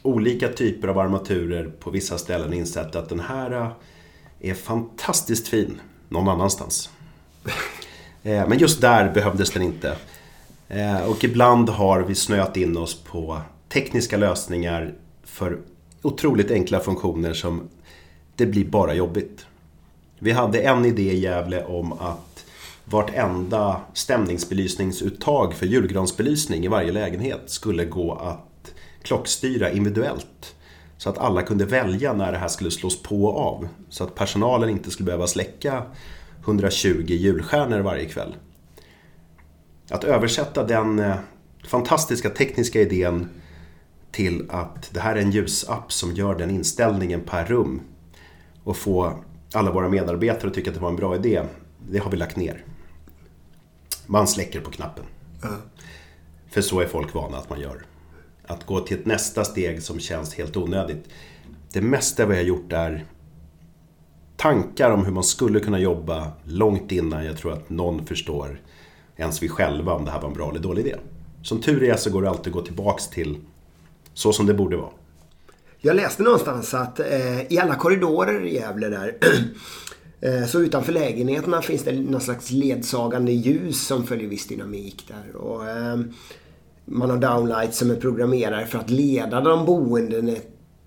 olika 0.02 0.48
typer 0.48 0.88
av 0.88 0.98
armaturer 0.98 1.72
på 1.80 1.90
vissa 1.90 2.18
ställen 2.18 2.48
och 2.48 2.54
insett 2.54 2.96
att 2.96 3.08
den 3.08 3.20
här 3.20 3.52
eh, 3.52 3.70
är 4.40 4.54
fantastiskt 4.54 5.48
fin 5.48 5.80
någon 6.08 6.28
annanstans. 6.28 6.90
Men 8.22 8.58
just 8.58 8.80
där 8.80 9.12
behövdes 9.12 9.50
den 9.50 9.62
inte. 9.62 9.96
Och 11.06 11.24
ibland 11.24 11.68
har 11.68 12.00
vi 12.00 12.14
snöat 12.14 12.56
in 12.56 12.76
oss 12.76 13.02
på 13.04 13.40
tekniska 13.68 14.16
lösningar 14.16 14.94
för 15.24 15.58
otroligt 16.02 16.50
enkla 16.50 16.80
funktioner 16.80 17.34
som 17.34 17.68
det 18.36 18.46
blir 18.46 18.64
bara 18.64 18.94
jobbigt. 18.94 19.46
Vi 20.18 20.32
hade 20.32 20.60
en 20.60 20.84
idé 20.84 21.12
i 21.12 21.20
Gävle 21.20 21.64
om 21.64 21.92
att 21.92 22.44
vartenda 22.84 23.80
stämningsbelysningsuttag 23.92 25.54
för 25.54 25.66
julgransbelysning 25.66 26.64
i 26.64 26.68
varje 26.68 26.92
lägenhet 26.92 27.42
skulle 27.46 27.84
gå 27.84 28.12
att 28.12 28.74
klockstyra 29.02 29.70
individuellt. 29.70 30.54
Så 30.96 31.10
att 31.10 31.18
alla 31.18 31.42
kunde 31.42 31.64
välja 31.64 32.12
när 32.12 32.32
det 32.32 32.38
här 32.38 32.48
skulle 32.48 32.70
slås 32.70 33.02
på 33.02 33.24
och 33.24 33.40
av. 33.40 33.68
Så 33.88 34.04
att 34.04 34.14
personalen 34.14 34.70
inte 34.70 34.90
skulle 34.90 35.06
behöva 35.06 35.26
släcka 35.26 35.82
120 36.44 37.04
julstjärnor 37.08 37.80
varje 37.80 38.04
kväll. 38.04 38.34
Att 39.90 40.04
översätta 40.04 40.64
den 40.64 40.98
eh, 40.98 41.16
fantastiska 41.68 42.30
tekniska 42.30 42.80
idén 42.80 43.28
till 44.10 44.46
att 44.50 44.90
det 44.94 45.00
här 45.00 45.16
är 45.16 45.20
en 45.20 45.30
ljusapp 45.30 45.92
som 45.92 46.14
gör 46.14 46.34
den 46.34 46.50
inställningen 46.50 47.20
per 47.20 47.44
rum 47.44 47.80
och 48.64 48.76
få 48.76 49.18
alla 49.56 49.70
våra 49.70 49.88
medarbetare 49.88 50.50
tycka 50.50 50.70
att 50.70 50.74
det 50.74 50.82
var 50.82 50.88
en 50.88 50.96
bra 50.96 51.16
idé, 51.16 51.42
det 51.88 51.98
har 51.98 52.10
vi 52.10 52.16
lagt 52.16 52.36
ner. 52.36 52.64
Man 54.06 54.28
släcker 54.28 54.60
på 54.60 54.70
knappen. 54.70 55.04
Mm. 55.44 55.56
För 56.50 56.60
så 56.60 56.80
är 56.80 56.86
folk 56.86 57.14
vana 57.14 57.36
att 57.36 57.50
man 57.50 57.60
gör. 57.60 57.86
Att 58.46 58.66
gå 58.66 58.80
till 58.80 58.98
ett 58.98 59.06
nästa 59.06 59.44
steg 59.44 59.82
som 59.82 60.00
känns 60.00 60.34
helt 60.34 60.56
onödigt. 60.56 61.08
Det 61.72 61.80
mesta 61.80 62.26
vi 62.26 62.34
har 62.34 62.42
gjort 62.42 62.72
är 62.72 63.04
tankar 64.36 64.90
om 64.90 65.04
hur 65.04 65.12
man 65.12 65.24
skulle 65.24 65.60
kunna 65.60 65.78
jobba 65.78 66.32
långt 66.44 66.92
innan 66.92 67.24
jag 67.24 67.36
tror 67.36 67.52
att 67.52 67.70
någon 67.70 68.06
förstår, 68.06 68.60
ens 69.16 69.42
vi 69.42 69.48
själva, 69.48 69.92
om 69.92 70.04
det 70.04 70.10
här 70.10 70.20
var 70.20 70.28
en 70.28 70.34
bra 70.34 70.50
eller 70.50 70.60
dålig 70.60 70.86
idé. 70.86 70.96
Som 71.42 71.60
tur 71.60 71.82
är 71.82 71.96
så 71.96 72.10
går 72.10 72.22
det 72.22 72.30
alltid 72.30 72.46
att 72.46 72.52
gå 72.52 72.62
tillbaks 72.62 73.08
till 73.08 73.36
så 74.14 74.32
som 74.32 74.46
det 74.46 74.54
borde 74.54 74.76
vara. 74.76 74.90
Jag 75.86 75.96
läste 75.96 76.22
någonstans 76.22 76.74
att 76.74 77.00
eh, 77.00 77.52
i 77.52 77.58
alla 77.58 77.74
korridorer 77.74 78.46
i 78.46 78.54
Gävle 78.54 78.88
där 78.88 79.16
eh, 80.20 80.46
så 80.46 80.60
utanför 80.60 80.92
lägenheterna 80.92 81.62
finns 81.62 81.82
det 81.82 81.92
någon 81.92 82.20
slags 82.20 82.50
ledsagande 82.50 83.32
ljus 83.32 83.86
som 83.86 84.06
följer 84.06 84.28
viss 84.28 84.46
dynamik 84.46 85.08
där. 85.08 85.36
Och, 85.36 85.68
eh, 85.68 86.00
man 86.84 87.10
har 87.10 87.16
downlights 87.16 87.78
som 87.78 87.90
är 87.90 87.96
programmerade 87.96 88.66
för 88.66 88.78
att 88.78 88.90
leda 88.90 89.40
de 89.40 89.66
boende 89.66 90.36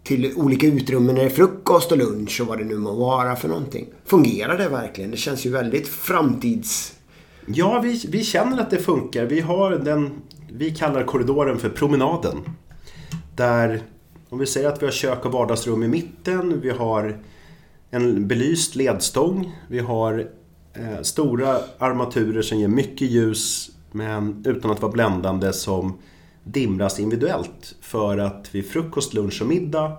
till 0.03 0.33
olika 0.35 0.67
utrymmen 0.67 1.15
när 1.15 1.21
det 1.21 1.29
är 1.29 1.35
frukost 1.35 1.91
och 1.91 1.97
lunch 1.97 2.41
och 2.41 2.47
vad 2.47 2.57
det 2.57 2.65
nu 2.65 2.77
må 2.77 2.93
vara 2.93 3.35
för 3.35 3.47
någonting. 3.47 3.87
Fungerar 4.05 4.57
det 4.57 4.69
verkligen? 4.69 5.11
Det 5.11 5.17
känns 5.17 5.45
ju 5.45 5.49
väldigt 5.49 5.87
framtids... 5.87 6.93
Ja, 7.45 7.79
vi, 7.83 8.05
vi 8.07 8.23
känner 8.23 8.61
att 8.61 8.69
det 8.69 8.77
funkar. 8.77 9.25
Vi 9.25 9.39
har 9.39 9.71
den, 9.71 10.11
vi 10.51 10.75
kallar 10.75 11.03
korridoren 11.03 11.59
för 11.59 11.69
promenaden. 11.69 12.37
Där, 13.35 13.83
om 14.29 14.39
vi 14.39 14.45
säger 14.45 14.67
att 14.67 14.81
vi 14.81 14.85
har 14.85 14.93
kök 14.93 15.25
och 15.25 15.31
vardagsrum 15.31 15.83
i 15.83 15.87
mitten, 15.87 16.61
vi 16.61 16.69
har 16.69 17.19
en 17.89 18.27
belyst 18.27 18.75
ledstång, 18.75 19.55
vi 19.67 19.79
har 19.79 20.29
eh, 20.73 21.01
stora 21.01 21.59
armaturer 21.77 22.41
som 22.41 22.59
ger 22.59 22.67
mycket 22.67 23.09
ljus 23.09 23.71
men 23.91 24.43
utan 24.45 24.71
att 24.71 24.81
vara 24.81 24.91
bländande 24.91 25.53
som 25.53 25.97
dimras 26.43 26.99
individuellt. 26.99 27.75
För 27.81 28.17
att 28.17 28.55
vid 28.55 28.69
frukost, 28.69 29.13
lunch 29.13 29.41
och 29.41 29.47
middag 29.47 29.97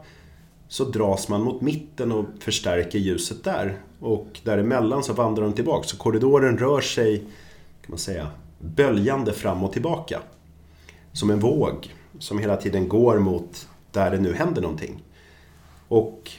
så 0.68 0.85
dras 0.85 1.28
man 1.28 1.42
mot 1.42 1.61
mitten 1.61 2.12
och 2.12 2.25
förstärker 2.40 2.99
ljuset 2.99 3.44
där. 3.44 3.76
Och 4.00 4.40
däremellan 4.44 5.02
så 5.02 5.12
vandrar 5.12 5.44
de 5.44 5.52
tillbaka. 5.52 5.88
Så 5.88 5.97
korridoren 5.97 6.58
rör 6.58 6.80
sig, 6.80 7.18
kan 7.18 7.88
man 7.88 7.99
säga, 7.99 8.28
böljande 8.58 9.32
fram 9.32 9.64
och 9.64 9.73
tillbaka. 9.73 10.20
Som 11.12 11.30
en 11.30 11.40
våg 11.40 11.94
som 12.18 12.38
hela 12.38 12.56
tiden 12.56 12.88
går 12.88 13.18
mot 13.18 13.67
där 13.92 14.11
det 14.11 14.18
nu 14.18 14.35
händer 14.35 14.62
någonting. 14.62 15.02
Och 15.88 16.30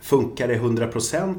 funkar 0.00 0.48
det 0.48 0.58
100%? 0.58 1.36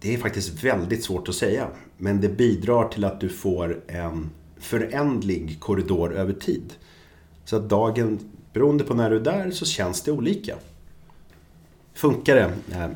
Det 0.00 0.14
är 0.14 0.18
faktiskt 0.18 0.64
väldigt 0.64 1.04
svårt 1.04 1.28
att 1.28 1.34
säga. 1.34 1.68
Men 1.96 2.20
det 2.20 2.28
bidrar 2.28 2.88
till 2.88 3.04
att 3.04 3.20
du 3.20 3.28
får 3.28 3.80
en 3.86 4.30
förändlig 4.58 5.60
korridor 5.60 6.14
över 6.14 6.32
tid. 6.32 6.74
Så 7.44 7.56
att 7.56 7.68
dagen, 7.68 8.18
beroende 8.52 8.84
på 8.84 8.94
när 8.94 9.10
du 9.10 9.16
är 9.16 9.20
där, 9.20 9.50
så 9.50 9.64
känns 9.64 10.02
det 10.02 10.12
olika. 10.12 10.56
Funkar 11.94 12.34
det? 12.34 12.52
Eh, 12.72 12.88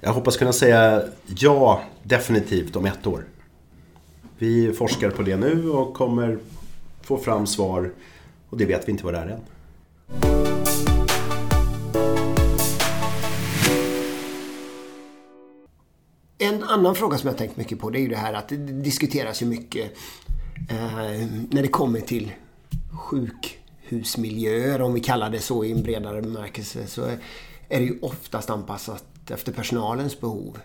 jag 0.00 0.12
hoppas 0.12 0.36
kunna 0.36 0.52
säga 0.52 1.02
ja, 1.36 1.82
definitivt 2.02 2.76
om 2.76 2.86
ett 2.86 3.06
år. 3.06 3.24
Vi 4.38 4.72
forskar 4.72 5.10
på 5.10 5.22
det 5.22 5.36
nu 5.36 5.70
och 5.70 5.94
kommer 5.94 6.38
få 7.02 7.18
fram 7.18 7.46
svar 7.46 7.90
och 8.48 8.58
det 8.58 8.64
vet 8.64 8.88
vi 8.88 8.92
inte 8.92 9.04
vad 9.04 9.14
det 9.14 9.20
är 9.20 9.26
än. 9.26 9.40
En 16.42 16.62
annan 16.62 16.94
fråga 16.94 17.18
som 17.18 17.28
jag 17.28 17.38
tänkt 17.38 17.56
mycket 17.56 17.78
på 17.78 17.90
det 17.90 17.98
är 17.98 18.00
ju 18.00 18.08
det 18.08 18.16
här 18.16 18.32
att 18.32 18.48
det 18.48 18.56
diskuteras 18.56 19.42
ju 19.42 19.46
mycket 19.46 19.92
eh, 20.70 21.26
när 21.50 21.62
det 21.62 21.68
kommer 21.68 22.00
till 22.00 22.32
sjukhusmiljöer, 22.92 24.82
om 24.82 24.94
vi 24.94 25.00
kallar 25.00 25.30
det 25.30 25.38
så 25.38 25.64
i 25.64 25.72
en 25.72 25.82
bredare 25.82 26.22
bemärkelse, 26.22 26.86
så 26.86 27.02
är 27.68 27.78
det 27.80 27.84
ju 27.84 27.98
oftast 28.02 28.50
anpassat 28.50 29.30
efter 29.30 29.52
personalens 29.52 30.20
behov. 30.20 30.58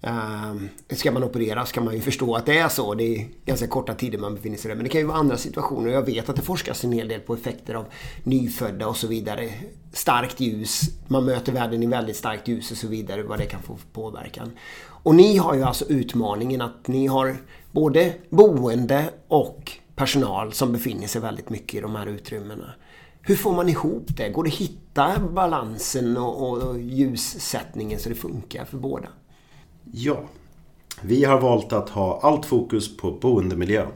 Eh, 0.00 0.54
ska 0.90 1.12
man 1.12 1.24
operera 1.24 1.66
ska 1.66 1.80
man 1.80 1.94
ju 1.94 2.00
förstå 2.00 2.34
att 2.34 2.46
det 2.46 2.58
är 2.58 2.68
så. 2.68 2.94
Det 2.94 3.16
är 3.16 3.28
ganska 3.44 3.66
korta 3.66 3.94
tider 3.94 4.18
man 4.18 4.34
befinner 4.34 4.56
sig 4.56 4.68
där. 4.68 4.76
Men 4.76 4.84
det 4.84 4.90
kan 4.90 5.00
ju 5.00 5.06
vara 5.06 5.18
andra 5.18 5.36
situationer. 5.36 5.90
Jag 5.90 6.06
vet 6.06 6.28
att 6.28 6.36
det 6.36 6.42
forskas 6.42 6.84
en 6.84 6.92
hel 6.92 7.08
del 7.08 7.20
på 7.20 7.34
effekter 7.34 7.74
av 7.74 7.86
nyfödda 8.22 8.86
och 8.86 8.96
så 8.96 9.06
vidare. 9.06 9.50
Starkt 9.92 10.40
ljus, 10.40 10.80
man 11.08 11.24
möter 11.24 11.52
världen 11.52 11.82
i 11.82 11.86
väldigt 11.86 12.16
starkt 12.16 12.48
ljus 12.48 12.70
och 12.70 12.76
så 12.76 12.88
vidare. 12.88 13.22
Vad 13.22 13.38
det 13.38 13.46
kan 13.46 13.62
få 13.62 13.76
för 13.76 13.88
påverkan. 13.88 14.50
Och 15.02 15.14
ni 15.14 15.36
har 15.36 15.54
ju 15.54 15.62
alltså 15.62 15.84
utmaningen 15.84 16.60
att 16.60 16.88
ni 16.88 17.06
har 17.06 17.36
både 17.72 18.14
boende 18.30 19.10
och 19.28 19.72
personal 19.94 20.52
som 20.52 20.72
befinner 20.72 21.06
sig 21.06 21.20
väldigt 21.20 21.50
mycket 21.50 21.74
i 21.74 21.80
de 21.80 21.96
här 21.96 22.06
utrymmena. 22.06 22.74
Hur 23.20 23.36
får 23.36 23.52
man 23.52 23.68
ihop 23.68 24.04
det? 24.16 24.28
Går 24.28 24.44
det 24.44 24.48
att 24.48 24.54
hitta 24.54 25.12
balansen 25.32 26.16
och, 26.16 26.62
och 26.62 26.80
ljussättningen 26.80 27.98
så 27.98 28.08
det 28.08 28.14
funkar 28.14 28.64
för 28.64 28.76
båda? 28.76 29.08
Ja, 29.92 30.20
vi 31.00 31.24
har 31.24 31.40
valt 31.40 31.72
att 31.72 31.88
ha 31.88 32.20
allt 32.22 32.46
fokus 32.46 32.96
på 32.96 33.10
boendemiljön. 33.10 33.88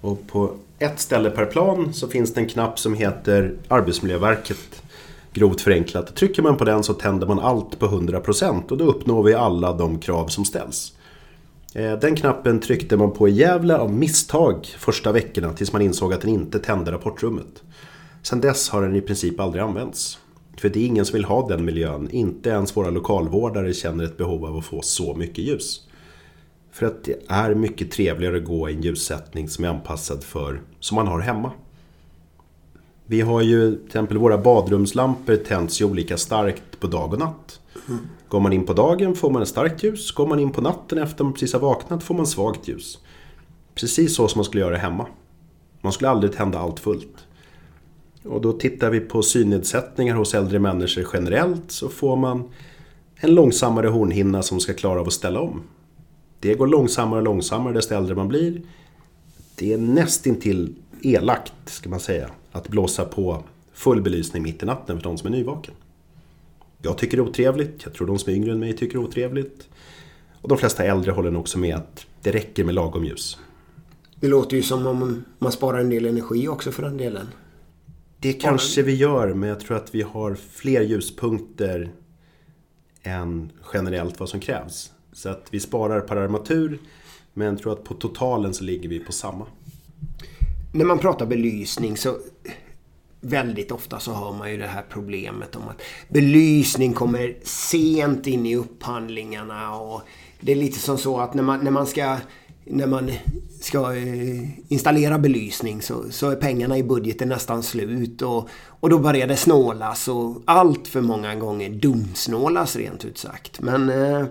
Och 0.00 0.26
på 0.26 0.56
ett 0.78 1.00
ställe 1.00 1.30
per 1.30 1.46
plan 1.46 1.94
så 1.94 2.08
finns 2.08 2.34
det 2.34 2.40
en 2.40 2.48
knapp 2.48 2.78
som 2.78 2.94
heter 2.94 3.58
Arbetsmiljöverket. 3.68 4.82
Grovt 5.36 5.60
förenklat. 5.60 6.16
Trycker 6.16 6.42
man 6.42 6.56
på 6.56 6.64
den 6.64 6.82
så 6.82 6.94
tänder 6.94 7.26
man 7.26 7.38
allt 7.38 7.78
på 7.78 7.86
100% 7.86 8.70
och 8.70 8.78
då 8.78 8.84
uppnår 8.84 9.22
vi 9.22 9.34
alla 9.34 9.72
de 9.72 9.98
krav 9.98 10.28
som 10.28 10.44
ställs. 10.44 10.92
Eh, 11.74 11.98
den 11.98 12.16
knappen 12.16 12.60
tryckte 12.60 12.96
man 12.96 13.12
på 13.12 13.28
i 13.28 13.32
Gävle 13.32 13.76
av 13.76 13.92
misstag 13.92 14.66
första 14.66 15.12
veckorna 15.12 15.52
tills 15.52 15.72
man 15.72 15.82
insåg 15.82 16.12
att 16.12 16.20
den 16.20 16.30
inte 16.30 16.58
tände 16.58 16.92
rapportrummet. 16.92 17.62
Sedan 18.22 18.40
dess 18.40 18.68
har 18.68 18.82
den 18.82 18.96
i 18.96 19.00
princip 19.00 19.40
aldrig 19.40 19.62
använts. 19.62 20.18
För 20.58 20.68
det 20.68 20.80
är 20.80 20.86
ingen 20.86 21.04
som 21.04 21.12
vill 21.12 21.24
ha 21.24 21.48
den 21.48 21.64
miljön. 21.64 22.10
Inte 22.10 22.50
ens 22.50 22.76
våra 22.76 22.90
lokalvårdare 22.90 23.72
känner 23.72 24.04
ett 24.04 24.16
behov 24.16 24.44
av 24.44 24.56
att 24.56 24.64
få 24.64 24.82
så 24.82 25.14
mycket 25.14 25.44
ljus. 25.44 25.80
För 26.72 26.86
att 26.86 27.04
det 27.04 27.22
är 27.28 27.54
mycket 27.54 27.90
trevligare 27.90 28.36
att 28.36 28.44
gå 28.44 28.70
i 28.70 28.74
en 28.74 28.82
ljussättning 28.82 29.48
som 29.48 29.64
är 29.64 29.68
anpassad 29.68 30.24
för 30.24 30.60
som 30.80 30.94
man 30.94 31.06
har 31.06 31.20
hemma. 31.20 31.52
Vi 33.06 33.20
har 33.20 33.42
ju 33.42 33.76
till 33.76 33.86
exempel 33.86 34.18
våra 34.18 34.38
badrumslampor 34.38 35.36
tänds 35.36 35.80
ju 35.80 35.84
olika 35.84 36.16
starkt 36.16 36.80
på 36.80 36.86
dag 36.86 37.12
och 37.12 37.18
natt. 37.18 37.60
Går 38.28 38.40
man 38.40 38.52
in 38.52 38.66
på 38.66 38.72
dagen 38.72 39.14
får 39.14 39.30
man 39.30 39.42
ett 39.42 39.48
starkt 39.48 39.82
ljus. 39.82 40.12
Går 40.12 40.26
man 40.26 40.38
in 40.38 40.50
på 40.50 40.60
natten 40.60 40.98
efter 40.98 41.24
man 41.24 41.32
precis 41.32 41.52
har 41.52 41.60
vaknat 41.60 42.02
får 42.02 42.14
man 42.14 42.26
svagt 42.26 42.68
ljus. 42.68 42.98
Precis 43.74 44.16
så 44.16 44.28
som 44.28 44.38
man 44.38 44.44
skulle 44.44 44.62
göra 44.62 44.76
hemma. 44.76 45.06
Man 45.80 45.92
skulle 45.92 46.08
aldrig 46.08 46.32
tända 46.32 46.58
allt 46.58 46.80
fullt. 46.80 47.16
Och 48.24 48.40
då 48.40 48.52
tittar 48.52 48.90
vi 48.90 49.00
på 49.00 49.22
synnedsättningar 49.22 50.14
hos 50.14 50.34
äldre 50.34 50.58
människor 50.58 51.06
generellt 51.12 51.72
så 51.72 51.88
får 51.88 52.16
man 52.16 52.44
en 53.16 53.34
långsammare 53.34 53.88
hornhinna 53.88 54.42
som 54.42 54.60
ska 54.60 54.74
klara 54.74 55.00
av 55.00 55.06
att 55.06 55.12
ställa 55.12 55.40
om. 55.40 55.62
Det 56.40 56.54
går 56.54 56.66
långsammare 56.66 57.18
och 57.18 57.24
långsammare 57.24 57.74
desto 57.74 57.94
äldre 57.94 58.14
man 58.14 58.28
blir. 58.28 58.62
Det 59.54 59.72
är 59.72 59.78
nästintill 59.78 60.74
elakt, 61.02 61.52
ska 61.64 61.88
man 61.88 62.00
säga, 62.00 62.30
att 62.56 62.68
blåsa 62.68 63.04
på 63.04 63.44
full 63.72 64.02
belysning 64.02 64.42
mitt 64.42 64.62
i 64.62 64.66
natten 64.66 64.96
för 64.96 65.04
de 65.04 65.18
som 65.18 65.26
är 65.26 65.30
nyvaken. 65.30 65.74
Jag 66.82 66.98
tycker 66.98 67.16
det 67.16 67.22
är 67.22 67.28
otrevligt, 67.28 67.84
jag 67.84 67.94
tror 67.94 68.06
de 68.06 68.18
som 68.18 68.32
är 68.32 68.36
yngre 68.36 68.52
än 68.52 68.58
mig 68.58 68.72
tycker 68.72 68.98
det 68.98 69.04
är 69.04 69.08
otrevligt. 69.08 69.68
Och 70.40 70.48
de 70.48 70.58
flesta 70.58 70.84
äldre 70.84 71.10
håller 71.10 71.30
nog 71.30 71.40
också 71.40 71.58
med 71.58 71.76
att 71.76 72.06
det 72.22 72.32
räcker 72.32 72.64
med 72.64 72.74
lagom 72.74 73.04
ljus. 73.04 73.38
Det 74.20 74.28
låter 74.28 74.56
ju 74.56 74.62
som 74.62 74.86
om 74.86 75.24
man 75.38 75.52
sparar 75.52 75.80
en 75.80 75.90
del 75.90 76.06
energi 76.06 76.48
också 76.48 76.72
för 76.72 76.82
den 76.82 76.96
delen. 76.96 77.26
Det 78.18 78.32
kanske 78.32 78.82
vi 78.82 78.94
gör, 78.94 79.34
men 79.34 79.48
jag 79.48 79.60
tror 79.60 79.76
att 79.76 79.94
vi 79.94 80.02
har 80.02 80.34
fler 80.34 80.80
ljuspunkter 80.80 81.92
än 83.02 83.52
generellt 83.72 84.20
vad 84.20 84.28
som 84.28 84.40
krävs. 84.40 84.92
Så 85.12 85.28
att 85.28 85.46
vi 85.50 85.60
sparar 85.60 86.00
per 86.00 86.16
armatur, 86.16 86.78
men 87.32 87.46
jag 87.46 87.58
tror 87.58 87.72
att 87.72 87.84
på 87.84 87.94
totalen 87.94 88.54
så 88.54 88.64
ligger 88.64 88.88
vi 88.88 88.98
på 88.98 89.12
samma. 89.12 89.46
När 90.76 90.84
man 90.84 90.98
pratar 90.98 91.26
belysning 91.26 91.96
så 91.96 92.16
väldigt 93.20 93.72
ofta 93.72 94.00
så 94.00 94.12
hör 94.12 94.32
man 94.32 94.50
ju 94.50 94.56
det 94.56 94.66
här 94.66 94.84
problemet 94.88 95.56
om 95.56 95.62
att 95.68 95.82
belysning 96.08 96.92
kommer 96.92 97.36
sent 97.42 98.26
in 98.26 98.46
i 98.46 98.56
upphandlingarna 98.56 99.74
och 99.74 100.02
det 100.40 100.52
är 100.52 100.56
lite 100.56 100.78
som 100.78 100.98
så 100.98 101.20
att 101.20 101.34
när 101.34 101.42
man, 101.42 101.60
när 101.60 101.70
man 101.70 101.86
ska 101.86 102.16
när 102.64 102.86
man 102.86 103.10
ska 103.60 103.96
eh, 103.96 104.72
installera 104.72 105.18
belysning 105.18 105.82
så, 105.82 106.04
så 106.10 106.30
är 106.30 106.36
pengarna 106.36 106.78
i 106.78 106.82
budgeten 106.82 107.28
nästan 107.28 107.62
slut 107.62 108.22
och, 108.22 108.48
och 108.66 108.90
då 108.90 108.98
börjar 108.98 109.26
det 109.26 109.36
snålas 109.36 110.08
och 110.08 110.42
allt 110.44 110.88
för 110.88 111.00
många 111.00 111.34
gånger 111.34 111.70
dumsnålas 111.70 112.76
rent 112.76 113.04
ut 113.04 113.18
sagt. 113.18 113.60
Men 113.60 113.90
eh, 113.90 114.26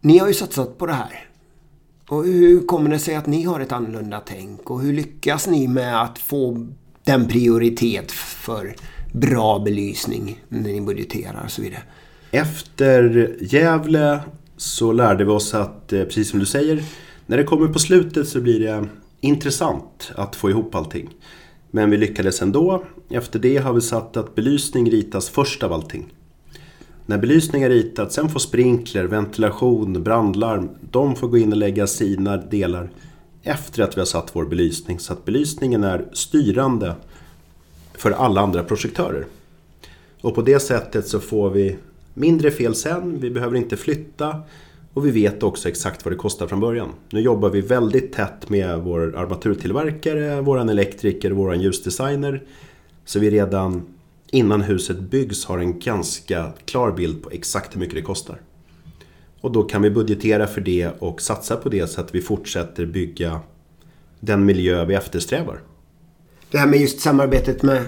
ni 0.00 0.18
har 0.18 0.28
ju 0.28 0.34
satsat 0.34 0.78
på 0.78 0.86
det 0.86 0.92
här. 0.92 1.28
Och 2.08 2.24
hur 2.24 2.66
kommer 2.66 2.90
det 2.90 2.98
sig 2.98 3.14
att 3.14 3.26
ni 3.26 3.42
har 3.42 3.60
ett 3.60 3.72
annorlunda 3.72 4.22
tänk 4.26 4.70
och 4.70 4.80
hur 4.80 4.92
lyckas 4.92 5.46
ni 5.46 5.68
med 5.68 6.02
att 6.02 6.18
få 6.18 6.66
den 7.04 7.28
prioritet 7.28 8.12
för 8.12 8.74
bra 9.12 9.58
belysning 9.58 10.44
när 10.48 10.60
ni 10.60 10.80
budgeterar 10.80 11.42
och 11.44 11.50
så 11.50 11.62
vidare? 11.62 11.82
Efter 12.30 13.34
Gävle 13.40 14.20
så 14.56 14.92
lärde 14.92 15.24
vi 15.24 15.30
oss 15.30 15.54
att, 15.54 15.92
eh, 15.92 16.04
precis 16.04 16.30
som 16.30 16.38
du 16.38 16.46
säger, 16.46 16.84
när 17.26 17.36
det 17.36 17.44
kommer 17.44 17.68
på 17.68 17.78
slutet 17.78 18.28
så 18.28 18.40
blir 18.40 18.60
det 18.60 18.88
intressant 19.20 20.12
att 20.14 20.36
få 20.36 20.50
ihop 20.50 20.74
allting. 20.74 21.08
Men 21.70 21.90
vi 21.90 21.96
lyckades 21.96 22.42
ändå. 22.42 22.84
Efter 23.10 23.38
det 23.38 23.56
har 23.56 23.72
vi 23.72 23.80
satt 23.80 24.16
att 24.16 24.34
belysning 24.34 24.90
ritas 24.90 25.28
först 25.28 25.62
av 25.62 25.72
allting. 25.72 26.12
När 27.08 27.18
belysning 27.18 27.62
är 27.62 27.70
ritat, 27.70 28.12
sen 28.12 28.28
får 28.28 28.40
sprinkler, 28.40 29.04
ventilation, 29.04 30.02
brandlarm, 30.02 30.68
de 30.90 31.16
får 31.16 31.28
gå 31.28 31.38
in 31.38 31.52
och 31.52 31.58
lägga 31.58 31.86
sina 31.86 32.36
delar 32.36 32.88
efter 33.42 33.82
att 33.82 33.96
vi 33.96 34.00
har 34.00 34.06
satt 34.06 34.30
vår 34.32 34.44
belysning. 34.44 34.98
Så 34.98 35.12
att 35.12 35.24
belysningen 35.24 35.84
är 35.84 36.04
styrande 36.12 36.94
för 37.94 38.10
alla 38.10 38.40
andra 38.40 38.64
projektörer. 38.64 39.26
Och 40.20 40.34
på 40.34 40.42
det 40.42 40.60
sättet 40.60 41.08
så 41.08 41.20
får 41.20 41.50
vi 41.50 41.76
mindre 42.14 42.50
fel 42.50 42.74
sen, 42.74 43.20
vi 43.20 43.30
behöver 43.30 43.56
inte 43.56 43.76
flytta 43.76 44.40
och 44.94 45.06
vi 45.06 45.10
vet 45.10 45.42
också 45.42 45.68
exakt 45.68 46.04
vad 46.04 46.12
det 46.12 46.18
kostar 46.18 46.46
från 46.46 46.60
början. 46.60 46.88
Nu 47.10 47.20
jobbar 47.20 47.50
vi 47.50 47.60
väldigt 47.60 48.12
tätt 48.12 48.48
med 48.48 48.78
vår 48.78 49.16
armaturtillverkare, 49.16 50.40
vår 50.40 50.70
elektriker 50.70 51.30
vår 51.30 51.54
ljusdesigner. 51.54 52.42
Så 53.04 53.18
vi 53.18 53.30
redan 53.30 53.82
innan 54.36 54.62
huset 54.62 54.98
byggs 54.98 55.44
har 55.44 55.58
en 55.58 55.78
ganska 55.78 56.52
klar 56.64 56.92
bild 56.92 57.22
på 57.22 57.30
exakt 57.30 57.74
hur 57.74 57.80
mycket 57.80 57.94
det 57.94 58.02
kostar. 58.02 58.40
Och 59.40 59.52
då 59.52 59.62
kan 59.62 59.82
vi 59.82 59.90
budgetera 59.90 60.46
för 60.46 60.60
det 60.60 60.90
och 60.98 61.20
satsa 61.20 61.56
på 61.56 61.68
det 61.68 61.86
så 61.86 62.00
att 62.00 62.14
vi 62.14 62.20
fortsätter 62.20 62.86
bygga 62.86 63.40
den 64.20 64.44
miljö 64.44 64.84
vi 64.84 64.94
eftersträvar. 64.94 65.60
Det 66.50 66.58
här 66.58 66.66
med 66.66 66.80
just 66.80 67.00
samarbetet 67.00 67.62
med 67.62 67.84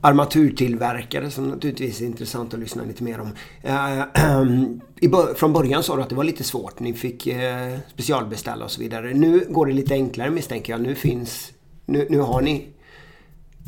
armaturtillverkare 0.00 1.30
som 1.30 1.48
naturligtvis 1.48 2.00
är 2.00 2.04
intressant 2.04 2.54
att 2.54 2.60
lyssna 2.60 2.84
lite 2.84 3.04
mer 3.04 3.20
om. 3.20 3.32
Eh, 3.62 5.32
från 5.36 5.52
början 5.52 5.82
sa 5.82 5.96
du 5.96 6.02
att 6.02 6.08
det 6.08 6.14
var 6.14 6.24
lite 6.24 6.44
svårt. 6.44 6.80
Ni 6.80 6.94
fick 6.94 7.26
eh, 7.26 7.78
specialbeställa 7.92 8.64
och 8.64 8.70
så 8.70 8.80
vidare. 8.80 9.14
Nu 9.14 9.46
går 9.48 9.66
det 9.66 9.72
lite 9.72 9.94
enklare 9.94 10.30
misstänker 10.30 10.72
jag. 10.72 10.80
Nu 10.80 10.94
finns... 10.94 11.52
Nu, 11.86 12.06
nu 12.10 12.18
har 12.18 12.40
ni 12.40 12.66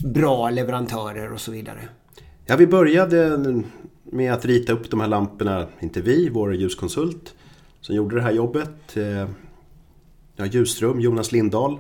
bra 0.05 0.51
leverantörer 0.51 1.33
och 1.33 1.41
så 1.41 1.53
vidare. 1.53 1.89
Ja, 2.51 2.57
vi 2.57 2.67
började 2.67 3.39
med 4.05 4.33
att 4.33 4.45
rita 4.45 4.73
upp 4.73 4.91
de 4.91 5.01
här 5.01 5.09
lamporna. 5.09 5.67
Inte 5.81 6.01
vi, 6.01 6.29
vår 6.29 6.55
ljuskonsult 6.55 7.35
som 7.81 7.95
gjorde 7.95 8.17
det 8.17 8.23
här 8.23 8.33
jobbet. 8.33 8.97
Eh, 8.97 9.29
ja, 10.37 10.47
ljusrum, 10.47 11.01
Jonas 11.01 11.33
Lindahl 11.33 11.79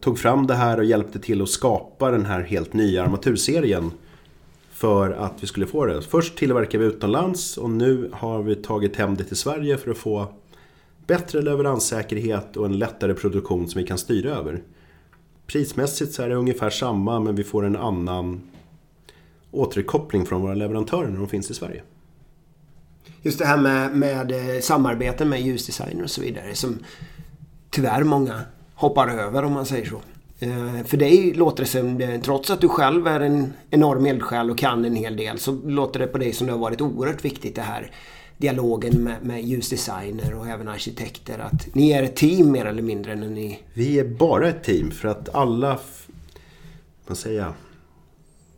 tog 0.00 0.18
fram 0.18 0.46
det 0.46 0.54
här 0.54 0.78
och 0.78 0.84
hjälpte 0.84 1.18
till 1.18 1.42
att 1.42 1.48
skapa 1.48 2.10
den 2.10 2.26
här 2.26 2.42
helt 2.42 2.72
nya 2.72 3.02
armaturserien 3.02 3.90
för 4.70 5.10
att 5.10 5.34
vi 5.40 5.46
skulle 5.46 5.66
få 5.66 5.86
det. 5.86 6.02
Först 6.02 6.36
tillverkade 6.36 6.84
vi 6.84 6.90
utomlands 6.90 7.58
och 7.58 7.70
nu 7.70 8.10
har 8.12 8.42
vi 8.42 8.54
tagit 8.54 8.96
hem 8.96 9.14
det 9.14 9.24
till 9.24 9.36
Sverige 9.36 9.76
för 9.76 9.90
att 9.90 9.98
få 9.98 10.26
bättre 11.06 11.42
leveranssäkerhet 11.42 12.56
och 12.56 12.66
en 12.66 12.78
lättare 12.78 13.14
produktion 13.14 13.68
som 13.68 13.80
vi 13.80 13.86
kan 13.86 13.98
styra 13.98 14.30
över. 14.30 14.62
Prismässigt 15.46 16.12
så 16.12 16.22
är 16.22 16.28
det 16.28 16.34
ungefär 16.34 16.70
samma 16.70 17.20
men 17.20 17.36
vi 17.36 17.44
får 17.44 17.64
en 17.64 17.76
annan 17.76 18.40
återkoppling 19.56 20.26
från 20.26 20.42
våra 20.42 20.54
leverantörer 20.54 21.08
när 21.08 21.18
de 21.18 21.28
finns 21.28 21.50
i 21.50 21.54
Sverige. 21.54 21.82
Just 23.22 23.38
det 23.38 23.46
här 23.46 23.56
med, 23.56 23.96
med 23.96 24.32
eh, 24.32 24.60
samarbeten 24.60 25.28
med 25.28 25.40
ljusdesigner 25.40 26.04
och 26.04 26.10
så 26.10 26.20
vidare 26.20 26.54
som 26.54 26.78
tyvärr 27.70 28.04
många 28.04 28.40
hoppar 28.74 29.08
över 29.08 29.44
om 29.44 29.52
man 29.52 29.66
säger 29.66 29.86
så. 29.86 30.00
Eh, 30.38 30.84
för 30.84 30.96
dig 30.96 31.34
låter 31.34 31.62
det 31.62 31.68
som, 31.68 32.20
trots 32.22 32.50
att 32.50 32.60
du 32.60 32.68
själv 32.68 33.06
är 33.06 33.20
en 33.20 33.52
enorm 33.70 34.06
eldsjäl 34.06 34.50
och 34.50 34.58
kan 34.58 34.84
en 34.84 34.96
hel 34.96 35.16
del, 35.16 35.38
så 35.38 35.52
låter 35.52 36.00
det 36.00 36.06
på 36.06 36.18
dig 36.18 36.32
som 36.32 36.46
det 36.46 36.52
har 36.52 36.60
varit 36.60 36.80
oerhört 36.80 37.24
viktigt 37.24 37.54
det 37.54 37.62
här 37.62 37.90
dialogen 38.36 39.04
med, 39.04 39.16
med 39.22 39.44
ljusdesigner 39.44 40.34
och 40.34 40.46
även 40.46 40.68
arkitekter. 40.68 41.38
Att 41.38 41.74
ni 41.74 41.90
är 41.90 42.02
ett 42.02 42.16
team 42.16 42.52
mer 42.52 42.64
eller 42.64 42.82
mindre 42.82 43.16
när 43.16 43.28
ni... 43.28 43.62
Vi 43.74 43.98
är 43.98 44.04
bara 44.04 44.48
ett 44.48 44.64
team 44.64 44.90
för 44.90 45.08
att 45.08 45.34
alla... 45.34 45.78
Vad 47.06 47.18
säger? 47.18 47.52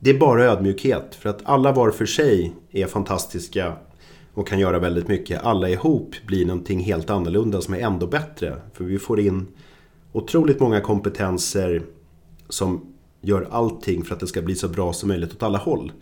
Det 0.01 0.11
är 0.11 0.19
bara 0.19 0.45
ödmjukhet. 0.45 1.15
För 1.15 1.29
att 1.29 1.41
alla 1.45 1.73
var 1.73 1.91
för 1.91 2.07
sig 2.07 2.53
är 2.71 2.87
fantastiska 2.87 3.73
och 4.35 4.49
kan 4.49 4.59
göra 4.59 4.79
väldigt 4.79 5.09
mycket. 5.09 5.43
Alla 5.43 5.69
ihop 5.69 6.15
blir 6.27 6.47
någonting 6.47 6.81
helt 6.81 7.11
annorlunda 7.11 7.61
som 7.61 7.75
är 7.75 7.79
ändå 7.79 8.07
bättre. 8.07 8.57
För 8.73 8.85
vi 8.85 8.99
får 8.99 9.21
in 9.21 9.47
otroligt 10.13 10.61
många 10.61 10.81
kompetenser 10.81 11.83
som 12.49 12.95
gör 13.21 13.49
allting 13.51 14.05
för 14.05 14.15
att 14.15 14.21
det 14.21 14.27
ska 14.27 14.43
bli 14.43 14.55
så 14.55 14.69
bra 14.69 14.93
som 14.93 15.09
möjligt 15.09 15.33
åt 15.33 15.43
alla 15.43 15.59
håll. 15.59 15.93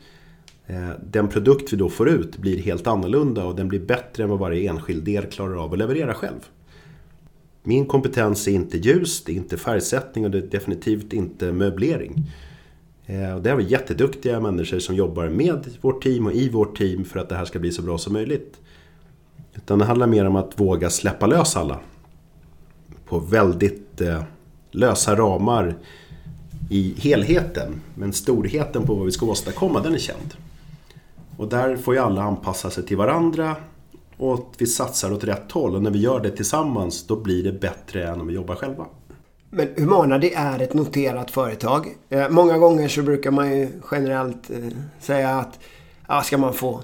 Eh, 0.67 0.91
den 1.11 1.29
produkt 1.29 1.73
vi 1.73 1.77
då 1.77 1.89
får 1.89 2.09
ut 2.09 2.39
blir 2.39 2.59
helt 2.59 2.87
annorlunda 2.87 3.45
och 3.45 3.57
den 3.57 3.69
blir 3.69 3.81
bättre 3.81 4.23
än 4.23 4.31
vad 4.31 4.39
varje 4.39 4.71
enskild 4.71 5.05
del 5.05 5.27
klarar 5.27 5.65
av 5.65 5.73
att 5.73 5.79
leverera 5.79 6.15
själv. 6.15 6.41
Min 7.63 7.87
kompetens 7.87 8.49
är 8.49 8.53
inte 8.53 8.79
ljus, 8.79 9.25
det 9.25 9.33
är 9.33 9.37
inte 9.37 9.57
färgsättning 9.57 10.25
och 10.25 10.31
det 10.31 10.39
är 10.39 10.43
definitivt 10.43 11.13
inte 11.13 11.53
möblering. 11.53 12.25
Eh, 13.07 13.35
och 13.35 13.43
det 13.43 13.51
är 13.51 13.59
jätteduktiga 13.59 14.41
människor 14.41 14.79
som 14.79 14.95
jobbar 14.95 15.29
med 15.29 15.67
vårt 15.81 16.03
team 16.03 16.27
och 16.27 16.33
i 16.33 16.49
vårt 16.49 16.79
team 16.79 17.05
för 17.05 17.21
att 17.21 17.29
det 17.29 17.37
här 17.37 17.45
ska 17.45 17.59
bli 17.59 17.73
så 17.73 17.83
bra 17.83 17.99
som 17.99 18.13
möjligt. 18.13 18.61
Utan 19.55 19.79
det 19.79 19.85
handlar 19.85 20.07
mer 20.07 20.25
om 20.25 20.37
att 20.37 20.61
våga 20.61 20.91
släppa 20.91 21.27
lös 21.27 21.57
alla. 21.57 21.79
På 23.09 23.19
väldigt 23.19 24.01
eh, 24.01 24.23
lösa 24.71 25.17
ramar 25.17 25.75
i 26.71 26.95
helheten. 26.99 27.81
Men 27.95 28.13
storheten 28.13 28.83
på 28.83 28.95
vad 28.95 29.07
vi 29.07 29.13
ska 29.13 29.27
åstadkomma, 29.27 29.81
den 29.81 29.95
är 29.95 29.99
känd. 29.99 30.35
Och 31.37 31.49
där 31.49 31.77
får 31.77 31.95
ju 31.95 32.01
alla 32.01 32.23
anpassa 32.23 32.71
sig 32.71 32.87
till 32.87 32.97
varandra 32.97 33.57
och 34.17 34.35
att 34.35 34.55
vi 34.59 34.67
satsar 34.67 35.13
åt 35.13 35.25
rätt 35.25 35.53
håll. 35.53 35.75
Och 35.75 35.83
när 35.83 35.91
vi 35.91 35.99
gör 35.99 36.21
det 36.21 36.31
tillsammans, 36.31 37.07
då 37.07 37.17
blir 37.17 37.45
det 37.45 37.53
bättre 37.53 38.09
än 38.09 38.21
om 38.21 38.27
vi 38.27 38.35
jobbar 38.35 38.55
själva. 38.55 38.87
Men 39.57 39.69
Humana 39.77 40.19
det 40.19 40.35
är 40.35 40.63
ett 40.63 40.75
noterat 40.75 41.31
företag. 41.31 41.89
Eh, 42.09 42.29
många 42.31 42.59
gånger 42.59 42.89
så 42.89 43.03
brukar 43.03 43.31
man 43.31 43.59
ju 43.59 43.69
generellt 43.91 44.51
eh, 44.51 44.59
säga 45.01 45.31
att 45.31 45.59
ja, 46.09 46.23
ska 46.23 46.39
man 46.39 46.55
få 46.55 46.83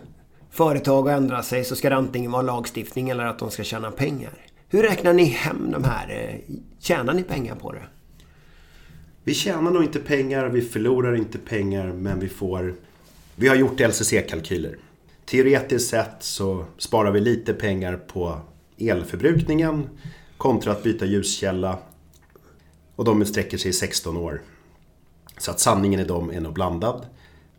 företag 0.50 1.08
att 1.08 1.16
ändra 1.16 1.42
sig 1.42 1.64
så 1.64 1.76
ska 1.76 1.90
det 1.90 1.96
antingen 1.96 2.30
vara 2.30 2.42
lagstiftning 2.42 3.10
eller 3.10 3.24
att 3.24 3.38
de 3.38 3.50
ska 3.50 3.64
tjäna 3.64 3.90
pengar. 3.90 4.32
Hur 4.68 4.82
räknar 4.82 5.12
ni 5.12 5.24
hem 5.24 5.70
de 5.72 5.84
här? 5.84 6.10
Eh, 6.10 6.54
tjänar 6.78 7.14
ni 7.14 7.22
pengar 7.22 7.54
på 7.54 7.72
det? 7.72 7.82
Vi 9.24 9.34
tjänar 9.34 9.70
nog 9.70 9.82
inte 9.82 9.98
pengar, 9.98 10.48
vi 10.48 10.62
förlorar 10.62 11.16
inte 11.16 11.38
pengar, 11.38 11.86
men 11.86 12.20
vi 12.20 12.28
får... 12.28 12.74
Vi 13.36 13.48
har 13.48 13.56
gjort 13.56 13.80
LCC-kalkyler. 13.80 14.76
Teoretiskt 15.24 15.90
sett 15.90 16.16
så 16.20 16.64
sparar 16.78 17.10
vi 17.10 17.20
lite 17.20 17.54
pengar 17.54 17.96
på 17.96 18.38
elförbrukningen 18.78 19.88
kontra 20.36 20.72
att 20.72 20.82
byta 20.82 21.04
ljuskälla 21.04 21.78
och 23.02 23.06
de 23.06 23.24
sträcker 23.24 23.58
sig 23.58 23.70
i 23.70 23.72
16 23.72 24.16
år. 24.16 24.42
Så 25.38 25.50
att 25.50 25.60
sanningen 25.60 26.00
i 26.00 26.04
dem 26.04 26.30
är 26.30 26.40
nog 26.40 26.52
blandad. 26.52 27.06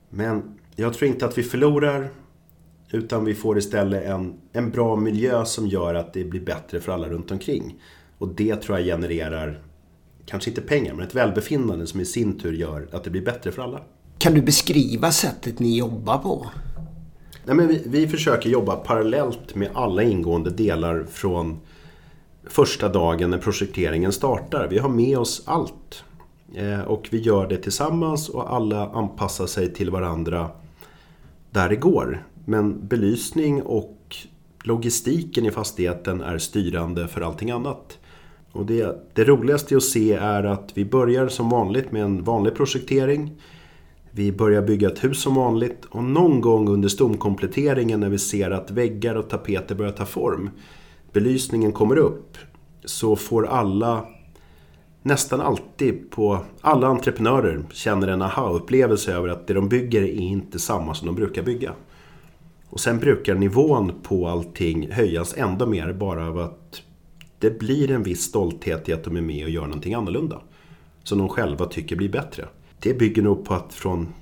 Men 0.10 0.60
jag 0.76 0.94
tror 0.94 1.12
inte 1.12 1.26
att 1.26 1.38
vi 1.38 1.44
förlorar 1.44 2.10
utan 2.92 3.26
vi 3.26 3.36
får 3.36 3.58
istället 3.58 4.04
en, 4.04 4.34
en 4.54 4.72
bra 4.72 4.96
miljö 4.96 5.46
som 5.46 5.68
gör 5.68 5.96
att 5.96 6.14
det 6.14 6.24
blir 6.24 6.42
bättre 6.42 6.80
för 6.80 6.92
alla 6.92 7.10
runt 7.10 7.32
omkring. 7.32 7.76
Och 8.18 8.28
det 8.28 8.56
tror 8.56 8.78
jag 8.78 8.86
genererar, 8.86 9.64
kanske 10.26 10.50
inte 10.50 10.62
pengar, 10.62 10.94
men 10.94 11.08
ett 11.08 11.16
välbefinnande 11.16 11.88
som 11.88 12.02
i 12.02 12.06
sin 12.06 12.40
tur 12.40 12.54
gör 12.54 12.88
att 12.92 13.04
det 13.04 13.10
blir 13.10 13.26
bättre 13.26 13.52
för 13.52 13.62
alla. 13.62 13.82
Kan 14.18 14.34
du 14.34 14.42
beskriva 14.42 15.12
sättet 15.12 15.60
ni 15.60 15.78
jobbar 15.78 16.18
på? 16.18 16.48
Nej, 17.46 17.56
men 17.56 17.68
vi, 17.68 17.84
vi 17.86 18.08
försöker 18.08 18.50
jobba 18.50 18.76
parallellt 18.76 19.56
med 19.56 19.70
alla 19.74 20.04
ingående 20.04 20.50
delar 20.50 21.06
från 21.12 21.60
första 22.46 22.90
dagen 22.90 23.30
när 23.30 23.38
projekteringen 23.38 24.12
startar. 24.12 24.68
Vi 24.68 24.78
har 24.78 24.90
med 24.90 25.18
oss 25.18 25.44
allt. 25.46 26.04
Eh, 26.56 26.82
och 26.82 27.08
vi 27.12 27.22
gör 27.22 27.48
det 27.48 27.58
tillsammans 27.58 28.30
och 28.30 28.54
alla 28.54 28.90
anpassar 28.90 29.46
sig 29.46 29.74
till 29.74 29.90
varandra 29.90 30.50
där 31.52 31.70
det 31.70 31.76
går. 31.76 32.28
Men 32.46 32.88
belysning 32.88 33.62
och 33.62 34.16
logistiken 34.64 35.46
i 35.46 35.52
fastigheten 35.52 36.22
är 36.22 36.38
styrande 36.38 37.08
för 37.08 37.22
allting 37.22 37.52
annat. 37.52 37.98
Och 38.52 38.66
det, 38.66 39.10
det 39.14 39.24
roligaste 39.24 39.78
att 39.78 39.84
se 39.84 40.14
är 40.14 40.44
att 40.44 40.72
vi 40.74 40.86
börjar 40.86 41.28
som 41.28 41.50
vanligt 41.50 41.92
med 41.92 42.04
en 42.04 42.24
vanlig 42.24 42.56
projektering. 42.56 43.32
Vi 44.12 44.32
börjar 44.32 44.62
bygga 44.62 44.88
ett 44.88 45.04
hus 45.04 45.22
som 45.22 45.36
vanligt 45.36 45.86
och 45.90 46.04
någon 46.04 46.42
gång 46.42 46.70
under 46.70 46.90
stomkompletteringen 46.90 48.00
när 48.00 48.10
vi 48.10 48.20
ser 48.20 48.52
att 48.52 48.72
väggar 48.72 49.16
och 49.16 49.30
tapeter 49.30 49.76
börjar 49.76 49.92
ta 49.92 50.06
form 50.06 50.50
belysningen 51.14 51.72
kommer 51.72 51.96
upp 51.96 52.38
så 52.86 53.16
får 53.16 53.48
alla 53.48 54.06
nästan 55.02 55.42
alltid 55.42 56.12
på 56.12 56.40
alla 56.62 56.88
entreprenörer 56.88 57.64
känner 57.72 58.08
en 58.08 58.22
aha-upplevelse 58.22 59.14
över 59.14 59.30
att 59.30 59.48
det 59.48 59.54
de 59.54 59.70
bygger 59.70 60.02
är 60.02 60.20
inte 60.20 60.60
samma 60.60 60.94
som 60.94 61.06
de 61.06 61.16
brukar 61.16 61.44
bygga. 61.44 61.74
Och 62.70 62.80
sen 62.80 63.00
brukar 63.00 63.36
nivån 63.36 63.94
på 64.04 64.28
allting 64.28 64.92
höjas 64.92 65.34
ändå 65.38 65.66
mer 65.66 65.94
bara 65.94 66.28
av 66.28 66.40
att 66.40 66.82
det 67.40 67.60
blir 67.60 67.92
en 67.92 68.04
viss 68.04 68.22
stolthet 68.22 68.90
i 68.90 68.94
att 68.94 69.04
de 69.04 69.18
är 69.18 69.22
med 69.22 69.44
och 69.44 69.50
gör 69.50 69.66
någonting 69.66 69.94
annorlunda. 69.94 70.42
Som 71.04 71.18
de 71.18 71.30
själva 71.30 71.66
tycker 71.66 71.96
blir 71.96 72.10
bättre. 72.10 72.48
Det 72.80 72.94
bygger 72.94 73.22
nog 73.22 73.46
på 73.46 73.54
att 73.54 73.74
från 73.74 74.14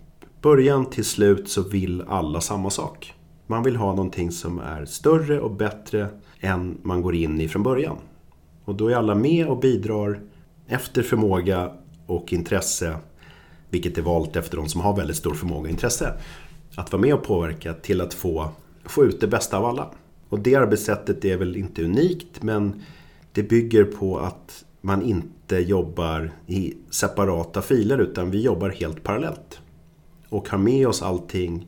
början 0.41 0.86
till 0.86 1.06
slut 1.06 1.49
så 1.49 1.62
vill 1.62 2.04
alla 2.08 2.41
samma 2.41 2.69
sak. 2.69 3.13
Man 3.52 3.64
vill 3.64 3.76
ha 3.76 3.90
någonting 3.90 4.32
som 4.32 4.60
är 4.60 4.86
större 4.86 5.40
och 5.40 5.52
bättre 5.52 6.08
än 6.40 6.78
man 6.82 7.02
går 7.02 7.16
in 7.16 7.42
i 7.42 7.48
från 7.48 7.64
början. 7.64 7.98
Och 8.66 8.76
då 8.76 8.88
är 8.88 8.96
alla 8.96 9.16
med 9.16 9.48
och 9.48 9.60
bidrar 9.60 10.20
efter 10.68 11.04
förmåga 11.04 11.72
och 12.06 12.34
intresse, 12.34 12.98
vilket 13.70 13.98
är 13.98 14.02
valt 14.02 14.36
efter 14.36 14.58
de 14.58 14.70
som 14.70 14.82
har 14.82 14.96
väldigt 14.96 15.18
stor 15.18 15.34
förmåga 15.34 15.62
och 15.62 15.70
intresse, 15.70 16.14
att 16.76 16.92
vara 16.92 17.02
med 17.02 17.14
och 17.14 17.24
påverka 17.24 17.74
till 17.74 18.02
att 18.02 18.14
få, 18.14 18.50
få 18.86 19.04
ut 19.04 19.22
det 19.22 19.28
bästa 19.28 19.58
av 19.58 19.66
alla. 19.66 19.92
Och 20.30 20.40
det 20.40 20.56
arbetssättet 20.56 21.26
är 21.26 21.38
väl 21.38 21.56
inte 21.56 21.84
unikt, 21.84 22.44
men 22.44 22.82
det 23.32 23.44
bygger 23.44 23.84
på 23.84 24.20
att 24.20 24.66
man 24.82 25.02
inte 25.02 25.56
jobbar 25.56 26.32
i 26.48 26.74
separata 26.90 27.62
filer 27.62 27.98
utan 27.98 28.32
vi 28.32 28.42
jobbar 28.42 28.70
helt 28.70 29.04
parallellt. 29.04 29.60
Och 30.30 30.50
har 30.50 30.58
med 30.58 30.88
oss 30.88 31.02
allting 31.02 31.68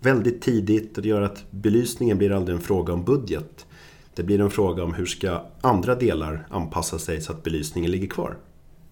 väldigt 0.00 0.42
tidigt 0.42 0.96
och 0.96 1.02
det 1.02 1.08
gör 1.08 1.22
att 1.22 1.50
belysningen 1.50 2.18
blir 2.18 2.32
aldrig 2.32 2.56
en 2.56 2.62
fråga 2.62 2.92
om 2.92 3.04
budget. 3.04 3.66
Det 4.14 4.22
blir 4.22 4.40
en 4.40 4.50
fråga 4.50 4.84
om 4.84 4.94
hur 4.94 5.06
ska 5.06 5.44
andra 5.60 5.94
delar 5.94 6.46
anpassa 6.50 6.98
sig 6.98 7.20
så 7.20 7.32
att 7.32 7.42
belysningen 7.42 7.90
ligger 7.90 8.08
kvar. 8.08 8.36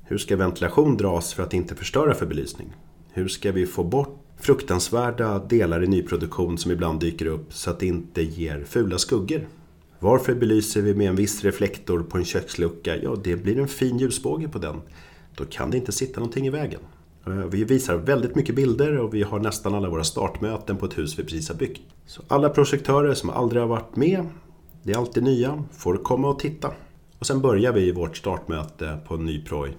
Hur 0.02 0.18
ska 0.18 0.36
ventilation 0.36 0.96
dras 0.96 1.34
för 1.34 1.42
att 1.42 1.54
inte 1.54 1.74
förstöra 1.74 2.14
för 2.14 2.26
belysning? 2.26 2.72
Hur 3.12 3.28
ska 3.28 3.52
vi 3.52 3.66
få 3.66 3.84
bort 3.84 4.22
fruktansvärda 4.38 5.38
delar 5.38 5.84
i 5.84 5.86
nyproduktion 5.86 6.58
som 6.58 6.70
ibland 6.70 7.00
dyker 7.00 7.26
upp 7.26 7.52
så 7.52 7.70
att 7.70 7.78
det 7.78 7.86
inte 7.86 8.22
ger 8.22 8.64
fula 8.64 8.98
skuggor? 8.98 9.48
Varför 9.98 10.34
belyser 10.34 10.82
vi 10.82 10.94
med 10.94 11.08
en 11.08 11.16
viss 11.16 11.44
reflektor 11.44 12.02
på 12.02 12.18
en 12.18 12.24
kökslucka? 12.24 12.96
Ja, 12.96 13.16
det 13.24 13.36
blir 13.36 13.58
en 13.58 13.68
fin 13.68 13.98
ljusbåge 13.98 14.48
på 14.48 14.58
den. 14.58 14.76
Då 15.34 15.44
kan 15.44 15.70
det 15.70 15.76
inte 15.76 15.92
sitta 15.92 16.20
någonting 16.20 16.46
i 16.46 16.50
vägen. 16.50 16.80
Eh, 17.26 17.32
vi 17.32 17.64
visar 17.64 17.96
väldigt 17.96 18.34
mycket 18.34 18.54
bilder 18.54 18.98
och 18.98 19.14
vi 19.14 19.22
har 19.22 19.38
nästan 19.38 19.74
alla 19.74 19.88
våra 19.88 20.04
startmöten 20.04 20.76
på 20.76 20.86
ett 20.86 20.98
hus 20.98 21.18
vi 21.18 21.22
precis 21.22 21.48
har 21.48 21.56
byggt. 21.56 21.82
Så 22.06 22.22
alla 22.28 22.48
projektörer 22.48 23.14
som 23.14 23.30
aldrig 23.30 23.62
har 23.62 23.68
varit 23.68 23.96
med, 23.96 24.26
det 24.82 24.92
är 24.92 24.98
alltid 24.98 25.22
nya, 25.22 25.64
får 25.72 25.96
komma 25.96 26.28
och 26.28 26.38
titta. 26.38 26.72
Och 27.18 27.26
sen 27.26 27.40
börjar 27.40 27.72
vi 27.72 27.92
vårt 27.92 28.16
startmöte 28.16 28.98
på 29.08 29.14
en 29.14 29.24
ny 29.24 29.44
proj 29.44 29.76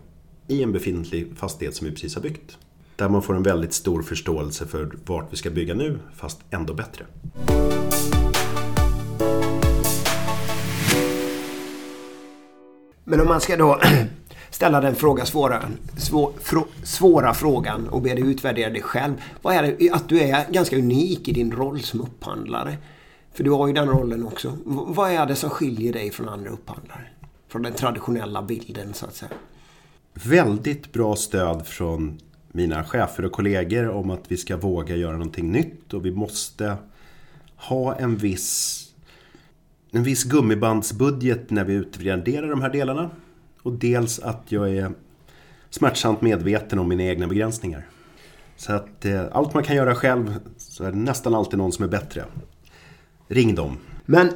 i 0.47 0.63
en 0.63 0.71
befintlig 0.71 1.33
fastighet 1.37 1.75
som 1.75 1.87
vi 1.87 1.93
precis 1.93 2.15
har 2.15 2.21
byggt. 2.21 2.57
Där 2.95 3.09
man 3.09 3.21
får 3.21 3.35
en 3.35 3.43
väldigt 3.43 3.73
stor 3.73 4.01
förståelse 4.01 4.65
för 4.65 4.91
vart 5.05 5.33
vi 5.33 5.37
ska 5.37 5.49
bygga 5.49 5.73
nu, 5.73 5.99
fast 6.15 6.39
ändå 6.49 6.73
bättre. 6.73 7.05
Men 13.03 13.21
om 13.21 13.27
man 13.27 13.41
ska 13.41 13.57
då 13.57 13.79
ställa 14.49 14.81
den 14.81 14.95
fråga 14.95 15.25
svåra, 15.25 15.63
svå, 15.97 16.33
frå, 16.41 16.67
svåra 16.83 17.33
frågan 17.33 17.87
och 17.87 18.01
be 18.01 18.13
dig 18.13 18.23
utvärdera 18.23 18.69
dig 18.69 18.81
själv. 18.81 19.13
Vad 19.41 19.55
är 19.55 19.75
det, 19.79 19.91
att 19.91 20.09
du 20.09 20.19
är 20.21 20.51
ganska 20.51 20.77
unik 20.77 21.27
i 21.27 21.31
din 21.31 21.51
roll 21.51 21.81
som 21.81 22.01
upphandlare. 22.01 22.77
För 23.33 23.43
du 23.43 23.51
har 23.51 23.67
ju 23.67 23.73
den 23.73 23.89
rollen 23.89 24.27
också. 24.27 24.57
Vad 24.65 25.11
är 25.11 25.25
det 25.25 25.35
som 25.35 25.49
skiljer 25.49 25.93
dig 25.93 26.11
från 26.11 26.29
andra 26.29 26.49
upphandlare? 26.49 27.07
Från 27.47 27.61
den 27.61 27.73
traditionella 27.73 28.41
bilden 28.41 28.93
så 28.93 29.05
att 29.05 29.15
säga. 29.15 29.31
Väldigt 30.13 30.93
bra 30.93 31.15
stöd 31.15 31.67
från 31.67 32.19
mina 32.51 32.83
chefer 32.83 33.25
och 33.25 33.31
kollegor 33.31 33.89
om 33.89 34.09
att 34.09 34.31
vi 34.31 34.37
ska 34.37 34.57
våga 34.57 34.95
göra 34.95 35.11
någonting 35.11 35.51
nytt 35.51 35.93
och 35.93 36.05
vi 36.05 36.11
måste 36.11 36.77
ha 37.55 37.95
en 37.95 38.17
viss 38.17 38.83
en 39.91 40.03
viss 40.03 40.23
gummibandsbudget 40.23 41.49
när 41.49 41.63
vi 41.63 41.73
utvärderar 41.73 42.49
de 42.49 42.61
här 42.61 42.69
delarna. 42.69 43.09
Och 43.67 43.73
dels 43.73 44.19
att 44.19 44.51
jag 44.51 44.69
är 44.69 44.91
smärtsamt 45.69 46.21
medveten 46.21 46.79
om 46.79 46.89
mina 46.89 47.03
egna 47.03 47.27
begränsningar. 47.27 47.87
Så 48.55 48.73
att 48.73 49.05
eh, 49.05 49.25
allt 49.31 49.53
man 49.53 49.63
kan 49.63 49.75
göra 49.75 49.95
själv 49.95 50.39
så 50.57 50.83
är 50.83 50.91
det 50.91 50.97
nästan 50.97 51.35
alltid 51.35 51.57
någon 51.57 51.71
som 51.71 51.85
är 51.85 51.89
bättre. 51.89 52.25
Ring 53.27 53.55
dem. 53.55 53.77
Men 54.05 54.29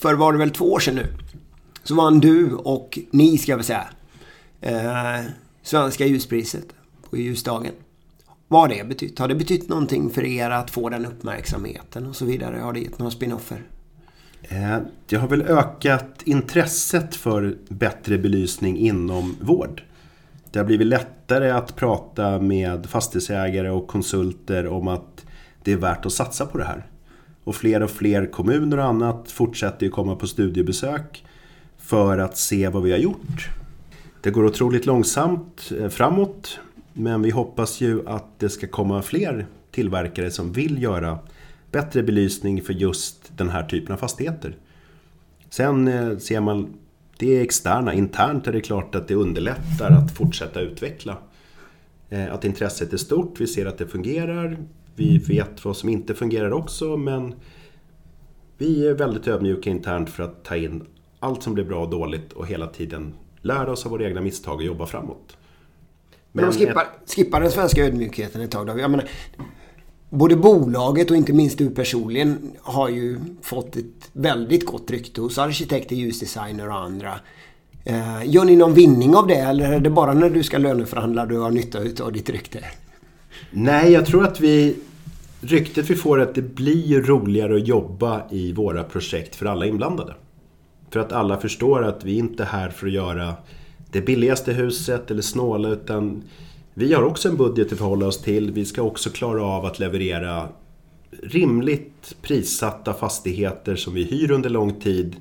för 0.00 0.14
var 0.14 0.32
det 0.32 0.38
väl 0.38 0.50
två 0.50 0.72
år 0.72 0.80
sedan 0.80 0.94
nu 0.94 1.06
så 1.82 1.94
vann 1.94 2.20
du 2.20 2.54
och 2.54 2.98
ni 3.10 3.38
ska 3.38 3.52
jag 3.52 3.56
väl 3.56 3.64
säga 3.64 3.88
eh, 4.60 5.24
Svenska 5.62 6.06
ljuspriset 6.06 6.66
på 7.10 7.16
ljusdagen. 7.16 7.72
Vad 8.48 8.60
har 8.60 8.68
det 8.68 8.88
betytt? 8.88 9.18
Har 9.18 9.28
det 9.28 9.34
betytt 9.34 9.68
någonting 9.68 10.10
för 10.10 10.24
er 10.24 10.50
att 10.50 10.70
få 10.70 10.88
den 10.88 11.06
uppmärksamheten 11.06 12.06
och 12.06 12.16
så 12.16 12.24
vidare? 12.24 12.56
Har 12.56 12.72
det 12.72 12.80
gett 12.80 12.98
några 12.98 13.10
spinoffer? 13.10 13.62
Eh, 14.42 14.78
det 15.06 15.16
har 15.16 15.28
väl 15.28 15.42
ökat 15.42 16.22
intresset 16.24 17.16
för 17.16 17.56
bättre 17.68 18.18
belysning 18.18 18.78
inom 18.78 19.36
vård. 19.40 19.82
Det 20.50 20.58
har 20.58 20.66
blivit 20.66 20.86
lättare 20.86 21.50
att 21.50 21.76
prata 21.76 22.40
med 22.40 22.86
fastighetsägare 22.86 23.70
och 23.70 23.86
konsulter 23.86 24.66
om 24.66 24.88
att 24.88 25.26
det 25.62 25.72
är 25.72 25.76
värt 25.76 26.06
att 26.06 26.12
satsa 26.12 26.46
på 26.46 26.58
det 26.58 26.64
här. 26.64 26.86
Och 27.44 27.54
fler 27.54 27.82
och 27.82 27.90
fler 27.90 28.26
kommuner 28.26 28.78
och 28.78 28.84
annat 28.84 29.30
fortsätter 29.30 29.86
ju 29.86 29.90
komma 29.90 30.16
på 30.16 30.26
studiebesök 30.26 31.24
för 31.78 32.18
att 32.18 32.36
se 32.36 32.68
vad 32.68 32.82
vi 32.82 32.90
har 32.90 32.98
gjort. 32.98 33.48
Det 34.20 34.30
går 34.30 34.44
otroligt 34.44 34.86
långsamt 34.86 35.72
eh, 35.80 35.88
framåt 35.88 36.58
men 36.92 37.22
vi 37.22 37.30
hoppas 37.30 37.80
ju 37.80 38.08
att 38.08 38.38
det 38.38 38.48
ska 38.48 38.66
komma 38.66 39.02
fler 39.02 39.46
tillverkare 39.70 40.30
som 40.30 40.52
vill 40.52 40.82
göra 40.82 41.18
bättre 41.70 42.02
belysning 42.02 42.62
för 42.62 42.72
just 42.72 43.15
den 43.36 43.48
här 43.48 43.62
typen 43.62 43.92
av 43.92 43.98
fastigheter. 43.98 44.56
Sen 45.50 45.88
eh, 45.88 46.18
ser 46.18 46.40
man, 46.40 46.74
det 47.18 47.36
är 47.38 47.42
externa. 47.42 47.94
Internt 47.94 48.46
är 48.46 48.52
det 48.52 48.60
klart 48.60 48.94
att 48.94 49.08
det 49.08 49.14
underlättar 49.14 49.90
att 49.90 50.16
fortsätta 50.16 50.60
utveckla. 50.60 51.18
Eh, 52.08 52.34
att 52.34 52.44
intresset 52.44 52.92
är 52.92 52.96
stort, 52.96 53.40
vi 53.40 53.46
ser 53.46 53.66
att 53.66 53.78
det 53.78 53.86
fungerar. 53.86 54.58
Vi 54.94 55.18
vet 55.18 55.64
vad 55.64 55.76
som 55.76 55.88
inte 55.88 56.14
fungerar 56.14 56.52
också 56.52 56.96
men 56.96 57.34
vi 58.58 58.86
är 58.86 58.94
väldigt 58.94 59.28
ödmjuka 59.28 59.70
internt 59.70 60.10
för 60.10 60.22
att 60.22 60.44
ta 60.44 60.56
in 60.56 60.86
allt 61.20 61.42
som 61.42 61.54
blir 61.54 61.64
bra 61.64 61.84
och 61.84 61.90
dåligt 61.90 62.32
och 62.32 62.46
hela 62.46 62.66
tiden 62.66 63.14
lära 63.42 63.72
oss 63.72 63.86
av 63.86 63.90
våra 63.92 64.04
egna 64.04 64.20
misstag 64.20 64.54
och 64.54 64.62
jobba 64.62 64.86
framåt. 64.86 65.36
Men, 66.32 66.44
Men 66.44 66.54
de 66.54 66.58
skippar, 66.58 66.86
skippar 67.16 67.40
den 67.40 67.50
svenska 67.50 67.84
ödmjukheten 67.84 68.40
ett 68.40 68.50
tag 68.50 68.66
då. 68.66 68.78
Jag 68.78 68.90
menar, 68.90 69.08
både 70.16 70.36
bolaget 70.36 71.10
och 71.10 71.16
inte 71.16 71.32
minst 71.32 71.58
du 71.58 71.70
personligen 71.70 72.52
har 72.60 72.88
ju 72.88 73.18
fått 73.42 73.76
ett 73.76 74.10
väldigt 74.12 74.66
gott 74.66 74.90
rykte 74.90 75.20
hos 75.20 75.38
arkitekter, 75.38 75.96
ljusdesigner 75.96 76.68
och 76.68 76.76
andra. 76.76 77.12
Eh, 77.84 78.22
gör 78.24 78.44
ni 78.44 78.56
någon 78.56 78.74
vinning 78.74 79.16
av 79.16 79.26
det 79.26 79.34
eller 79.34 79.72
är 79.72 79.80
det 79.80 79.90
bara 79.90 80.14
när 80.14 80.30
du 80.30 80.42
ska 80.42 80.58
löneförhandla 80.58 81.26
du 81.26 81.38
har 81.38 81.50
nytta 81.50 82.04
av 82.04 82.12
ditt 82.12 82.30
rykte? 82.30 82.64
Nej, 83.50 83.92
jag 83.92 84.06
tror 84.06 84.24
att 84.24 84.40
vi... 84.40 84.76
Ryktet 85.40 85.90
vi 85.90 85.94
får 85.94 86.18
är 86.18 86.22
att 86.22 86.34
det 86.34 86.42
blir 86.42 87.02
roligare 87.02 87.56
att 87.56 87.68
jobba 87.68 88.22
i 88.30 88.52
våra 88.52 88.84
projekt 88.84 89.36
för 89.36 89.46
alla 89.46 89.66
inblandade. 89.66 90.14
För 90.90 91.00
att 91.00 91.12
alla 91.12 91.40
förstår 91.40 91.84
att 91.84 92.04
vi 92.04 92.18
inte 92.18 92.42
är 92.42 92.46
här 92.46 92.68
för 92.68 92.86
att 92.86 92.92
göra 92.92 93.34
det 93.92 94.00
billigaste 94.00 94.52
huset 94.52 95.10
eller 95.10 95.22
snåla 95.22 95.68
utan 95.68 96.22
vi 96.78 96.94
har 96.94 97.02
också 97.02 97.28
en 97.28 97.36
budget 97.36 97.72
att 97.72 97.78
förhålla 97.78 98.06
oss 98.06 98.22
till. 98.22 98.52
Vi 98.52 98.64
ska 98.64 98.82
också 98.82 99.10
klara 99.10 99.44
av 99.44 99.64
att 99.64 99.78
leverera 99.78 100.48
rimligt 101.22 102.16
prissatta 102.22 102.94
fastigheter 102.94 103.76
som 103.76 103.94
vi 103.94 104.04
hyr 104.04 104.30
under 104.30 104.50
lång 104.50 104.80
tid. 104.80 105.16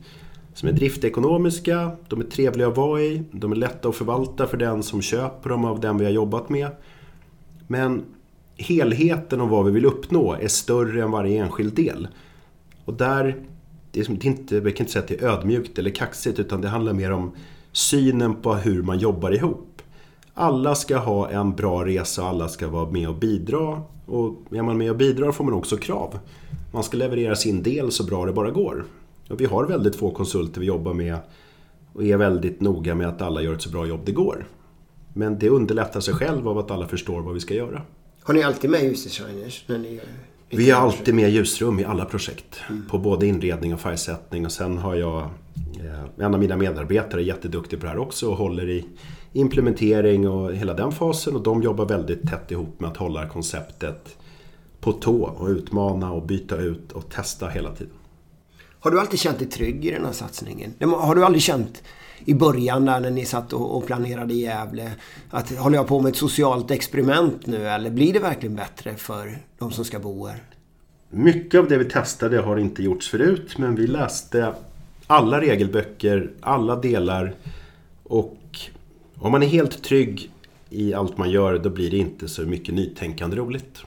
Som 0.53 0.69
är 0.69 0.73
driftekonomiska, 0.73 1.91
de 2.09 2.21
är 2.21 2.25
trevliga 2.25 2.67
att 2.67 2.77
vara 2.77 3.01
i, 3.01 3.23
de 3.31 3.51
är 3.51 3.55
lätta 3.55 3.89
att 3.89 3.95
förvalta 3.95 4.47
för 4.47 4.57
den 4.57 4.83
som 4.83 5.01
köper 5.01 5.49
dem 5.49 5.65
av 5.65 5.79
den 5.79 5.97
vi 5.97 6.05
har 6.05 6.11
jobbat 6.11 6.49
med. 6.49 6.69
Men 7.67 8.03
helheten 8.57 9.41
och 9.41 9.49
vad 9.49 9.65
vi 9.65 9.71
vill 9.71 9.85
uppnå 9.85 10.33
är 10.33 10.47
större 10.47 11.03
än 11.03 11.11
varje 11.11 11.43
enskild 11.43 11.73
del. 11.73 12.07
Och 12.85 12.93
där, 12.93 13.35
det 13.91 13.99
är 13.99 14.25
inte, 14.25 14.55
jag 14.55 14.63
kan 14.63 14.83
inte 14.83 14.91
säga 14.91 15.03
att 15.03 15.07
det 15.07 15.21
är 15.21 15.27
ödmjukt 15.27 15.79
eller 15.79 15.89
kaxigt 15.89 16.39
utan 16.39 16.61
det 16.61 16.67
handlar 16.67 16.93
mer 16.93 17.11
om 17.11 17.31
synen 17.71 18.35
på 18.35 18.55
hur 18.55 18.83
man 18.83 18.99
jobbar 18.99 19.31
ihop 19.31 19.74
alla 20.37 20.75
ska 20.75 20.97
ha 20.97 21.29
en 21.29 21.55
bra 21.55 21.85
resa 21.85 22.21
och 22.21 22.27
alla 22.27 22.47
ska 22.47 22.67
vara 22.67 22.91
med 22.91 23.09
och 23.09 23.15
bidra. 23.15 23.81
Och 24.05 24.35
är 24.51 24.61
man 24.61 24.77
med 24.77 24.91
och 24.91 24.97
bidrar 24.97 25.31
får 25.31 25.43
man 25.43 25.53
också 25.53 25.77
krav. 25.77 26.19
Man 26.71 26.83
ska 26.83 26.97
leverera 26.97 27.35
sin 27.35 27.63
del 27.63 27.91
så 27.91 28.03
bra 28.03 28.25
det 28.25 28.33
bara 28.33 28.51
går. 28.51 28.85
Och 29.29 29.41
vi 29.41 29.45
har 29.45 29.65
väldigt 29.65 29.95
få 29.95 30.11
konsulter 30.11 30.61
vi 30.61 30.67
jobbar 30.67 30.93
med 30.93 31.17
och 31.93 32.03
är 32.03 32.17
väldigt 32.17 32.61
noga 32.61 32.95
med 32.95 33.07
att 33.07 33.21
alla 33.21 33.41
gör 33.41 33.53
ett 33.53 33.61
så 33.61 33.69
bra 33.69 33.85
jobb 33.85 34.01
det 34.05 34.11
går. 34.11 34.47
Men 35.13 35.39
det 35.39 35.49
underlättar 35.49 35.99
sig 35.99 36.13
själv 36.13 36.47
av 36.47 36.57
att 36.57 36.71
alla 36.71 36.87
förstår 36.87 37.21
vad 37.21 37.33
vi 37.33 37.39
ska 37.39 37.53
göra. 37.53 37.81
Har 38.23 38.33
ni 38.33 38.43
alltid 38.43 38.69
med 38.69 38.83
ljusdesigners? 38.83 39.63
När 39.67 39.77
ni 39.77 39.99
vi 40.49 40.71
har 40.71 40.81
alltid 40.81 41.15
med 41.15 41.29
ljusrum 41.29 41.79
i 41.79 41.85
alla 41.85 42.05
projekt. 42.05 42.59
Mm. 42.69 42.85
På 42.89 42.97
både 42.97 43.27
inredning 43.27 43.73
och 43.73 43.79
färgsättning. 43.79 44.45
Och 44.45 44.51
sen 44.51 44.77
har 44.77 44.95
jag 44.95 45.21
eh, 45.79 46.25
en 46.25 46.33
av 46.33 46.39
mina 46.39 46.57
medarbetare 46.57 47.21
är 47.21 47.25
jätteduktig 47.25 47.79
på 47.79 47.85
det 47.85 47.91
här 47.91 47.97
också 47.97 48.29
och 48.29 48.37
håller 48.37 48.69
i 48.69 48.85
implementering 49.35 50.29
och 50.29 50.53
hela 50.53 50.73
den 50.73 50.91
fasen. 50.91 51.35
Och 51.35 51.43
de 51.43 51.63
jobbar 51.63 51.85
väldigt 51.85 52.29
tätt 52.29 52.51
ihop 52.51 52.79
med 52.79 52.89
att 52.89 52.97
hålla 52.97 53.27
konceptet 53.27 54.17
på 54.79 54.91
tå 54.91 55.23
och 55.23 55.47
utmana 55.47 56.11
och 56.11 56.25
byta 56.25 56.57
ut 56.57 56.91
och 56.91 57.09
testa 57.09 57.47
hela 57.47 57.71
tiden. 57.71 57.93
Har 58.79 58.91
du 58.91 58.99
alltid 58.99 59.19
känt 59.19 59.39
dig 59.39 59.47
trygg 59.47 59.85
i 59.85 59.91
den 59.91 60.05
här 60.05 60.11
satsningen? 60.11 60.73
Har 60.79 61.15
du 61.15 61.25
aldrig 61.25 61.41
känt 61.41 61.83
i 62.25 62.33
början 62.33 62.85
där 62.85 62.99
när 62.99 63.11
ni 63.11 63.25
satt 63.25 63.53
och 63.53 63.85
planerade 63.85 64.33
i 64.33 64.41
Gävle 64.41 64.91
att 65.29 65.57
håller 65.57 65.77
jag 65.77 65.87
på 65.87 66.01
med 66.01 66.09
ett 66.09 66.17
socialt 66.17 66.71
experiment 66.71 67.45
nu 67.45 67.67
eller 67.67 67.89
blir 67.89 68.13
det 68.13 68.19
verkligen 68.19 68.55
bättre 68.55 68.95
för 68.95 69.37
de 69.59 69.71
som 69.71 69.85
ska 69.85 69.99
bo 69.99 70.27
här? 70.27 70.43
Mycket 71.09 71.59
av 71.59 71.67
det 71.67 71.77
vi 71.77 71.85
testade 71.85 72.39
har 72.39 72.57
inte 72.57 72.83
gjorts 72.83 73.09
förut 73.09 73.57
men 73.57 73.75
vi 73.75 73.87
läste 73.87 74.53
alla 75.07 75.41
regelböcker, 75.41 76.31
alla 76.41 76.75
delar 76.75 77.35
och 78.03 78.37
om 79.17 79.32
man 79.32 79.43
är 79.43 79.47
helt 79.47 79.84
trygg 79.84 80.32
i 80.69 80.93
allt 80.93 81.17
man 81.17 81.32
gör 81.32 81.60
då 81.60 81.69
blir 81.69 81.91
det 81.91 81.97
inte 81.97 82.28
så 82.28 82.41
mycket 82.41 82.73
nytänkande 82.75 83.38
roligt. 83.38 83.84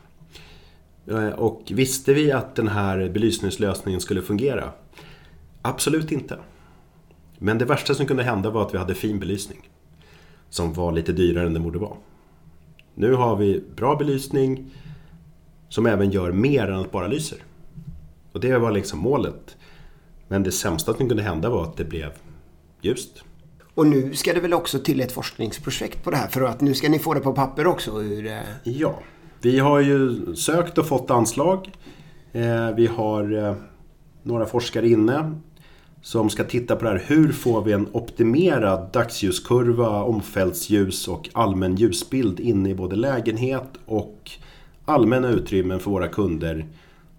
Eh, 1.07 1.29
och 1.29 1.63
visste 1.71 2.15
vi 2.15 2.33
att 2.33 2.55
den 2.55 2.69
här 2.69 3.09
belysningslösningen 3.09 4.01
skulle 4.01 4.23
fungera? 4.23 4.73
Absolut 5.63 6.13
inte. 6.13 6.39
Men 7.39 7.59
det 7.59 7.65
värsta 7.65 7.95
som 7.95 8.07
kunde 8.07 8.23
hända 8.23 8.51
var 8.51 8.63
att 8.63 8.75
vi 8.75 8.79
hade 8.79 8.95
fin 8.95 9.21
belysning. 9.21 9.71
Som 10.51 10.73
var 10.73 10.93
lite 10.93 11.13
dyrare 11.13 11.47
än 11.47 11.55
den 11.55 11.63
borde 11.63 11.79
vara. 11.79 11.97
Nu 12.95 13.13
har 13.13 13.37
vi 13.37 13.65
bra 13.77 13.97
belysning 13.97 14.71
som 15.69 15.87
även 15.87 16.11
gör 16.11 16.33
mer 16.33 16.69
än 16.69 16.81
att 16.81 16.93
bara 16.93 17.07
lyser. 17.07 17.39
Och 18.33 18.41
det 18.41 18.59
var 18.59 18.73
liksom 18.73 18.99
målet. 18.99 19.57
Men 20.29 20.43
det 20.43 20.53
sämsta 20.53 20.95
som 20.95 21.09
kunde 21.09 21.23
hända 21.23 21.51
var 21.51 21.63
att 21.63 21.77
det 21.77 21.85
blev 21.85 22.13
ljust. 22.81 23.25
Och 23.79 23.87
nu 23.87 24.15
ska 24.15 24.35
det 24.35 24.41
väl 24.41 24.55
också 24.55 24.79
till 24.79 25.01
ett 25.01 25.13
forskningsprojekt 25.13 26.05
på 26.05 26.11
det 26.11 26.17
här 26.17 26.29
för 26.29 26.43
att 26.43 26.61
nu 26.61 26.75
ska 26.75 26.89
ni 26.89 26.99
få 26.99 27.15
det 27.15 27.21
på 27.21 27.33
papper 27.33 27.67
också? 27.67 27.99
Hur. 27.99 28.27
Eh, 28.27 28.39
ja, 28.65 28.99
vi 29.41 29.59
har 29.59 29.81
ju 29.81 30.27
sökt 30.37 30.79
och 30.79 30.87
fått 30.87 31.11
anslag. 31.11 31.73
Eh, 32.33 32.71
vi 32.77 32.87
har 32.87 33.45
eh, 33.45 33.55
några 34.23 34.47
forskare 34.47 34.89
inne 34.89 35.33
som 36.03 36.31
ska 36.31 36.45
titta 36.45 36.77
på 36.77 36.85
det 36.85 36.91
här. 36.91 37.03
Hur 37.07 37.33
får 37.33 37.63
vi 37.63 37.73
en 37.73 37.89
optimerad 37.93 38.93
dagsljuskurva, 38.93 40.03
omfältsljus 40.03 41.09
och 41.09 41.29
allmän 41.33 41.77
ljusbild 41.77 42.41
inne 42.41 42.71
i 42.71 42.75
både 42.75 42.97
lägenhet 42.97 43.71
och 43.87 44.31
allmänna 44.85 45.29
utrymmen 45.29 45.81
för 45.81 45.91
våra 45.91 46.09
kunder 46.09 46.67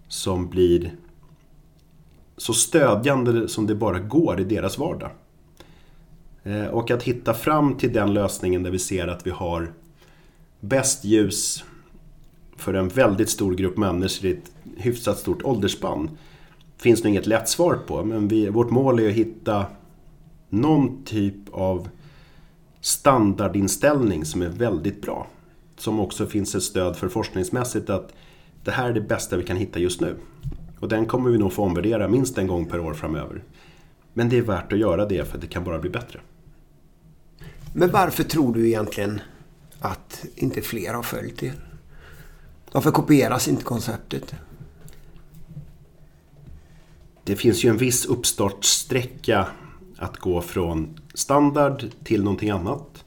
som 0.08 0.48
blir 0.50 0.92
så 2.36 2.52
stödjande 2.52 3.48
som 3.48 3.66
det 3.66 3.74
bara 3.74 3.98
går 3.98 4.40
i 4.40 4.44
deras 4.44 4.78
vardag. 4.78 5.10
Eh, 6.44 6.66
och 6.66 6.90
att 6.90 7.02
hitta 7.02 7.34
fram 7.34 7.74
till 7.76 7.92
den 7.92 8.14
lösningen 8.14 8.62
där 8.62 8.70
vi 8.70 8.78
ser 8.78 9.08
att 9.08 9.26
vi 9.26 9.30
har 9.30 9.72
bäst 10.60 11.04
ljus 11.04 11.64
för 12.56 12.74
en 12.74 12.88
väldigt 12.88 13.30
stor 13.30 13.54
grupp 13.54 13.76
människor 13.76 14.30
i 14.30 14.32
ett 14.32 14.52
hyfsat 14.76 15.18
stort 15.18 15.42
åldersspann 15.42 16.10
finns 16.76 17.02
det 17.02 17.08
inget 17.08 17.26
lätt 17.26 17.48
svar 17.48 17.74
på. 17.86 18.04
Men 18.04 18.28
vi, 18.28 18.48
vårt 18.48 18.70
mål 18.70 19.00
är 19.00 19.08
att 19.08 19.14
hitta 19.14 19.66
någon 20.48 21.04
typ 21.04 21.34
av 21.52 21.88
standardinställning 22.80 24.24
som 24.24 24.42
är 24.42 24.48
väldigt 24.48 25.02
bra. 25.02 25.26
Som 25.76 26.00
också 26.00 26.26
finns 26.26 26.54
ett 26.54 26.62
stöd 26.62 26.96
för 26.96 27.08
forskningsmässigt 27.08 27.90
att 27.90 28.12
det 28.64 28.70
här 28.70 28.90
är 28.90 28.92
det 28.92 29.00
bästa 29.00 29.36
vi 29.36 29.44
kan 29.44 29.56
hitta 29.56 29.78
just 29.78 30.00
nu. 30.00 30.16
Och 30.80 30.88
den 30.88 31.06
kommer 31.06 31.30
vi 31.30 31.38
nog 31.38 31.52
få 31.52 31.62
omvärdera 31.62 32.08
minst 32.08 32.38
en 32.38 32.46
gång 32.46 32.66
per 32.66 32.80
år 32.80 32.94
framöver. 32.94 33.42
Men 34.12 34.28
det 34.28 34.38
är 34.38 34.42
värt 34.42 34.72
att 34.72 34.78
göra 34.78 35.06
det 35.06 35.24
för 35.30 35.38
det 35.38 35.46
kan 35.46 35.64
bara 35.64 35.78
bli 35.78 35.90
bättre. 35.90 36.20
Men 37.74 37.90
varför 37.90 38.24
tror 38.24 38.54
du 38.54 38.66
egentligen 38.66 39.20
att 39.80 40.24
inte 40.34 40.62
fler 40.62 40.94
har 40.94 41.02
följt 41.02 41.42
er? 41.42 41.54
Varför 42.72 42.90
kopieras 42.90 43.48
inte 43.48 43.64
konceptet? 43.64 44.34
Det 47.24 47.36
finns 47.36 47.64
ju 47.64 47.68
en 47.68 47.76
viss 47.76 48.06
uppstartsträcka 48.06 49.46
att 49.96 50.16
gå 50.16 50.40
från 50.40 50.98
standard 51.14 51.84
till 52.04 52.22
någonting 52.24 52.50
annat. 52.50 53.04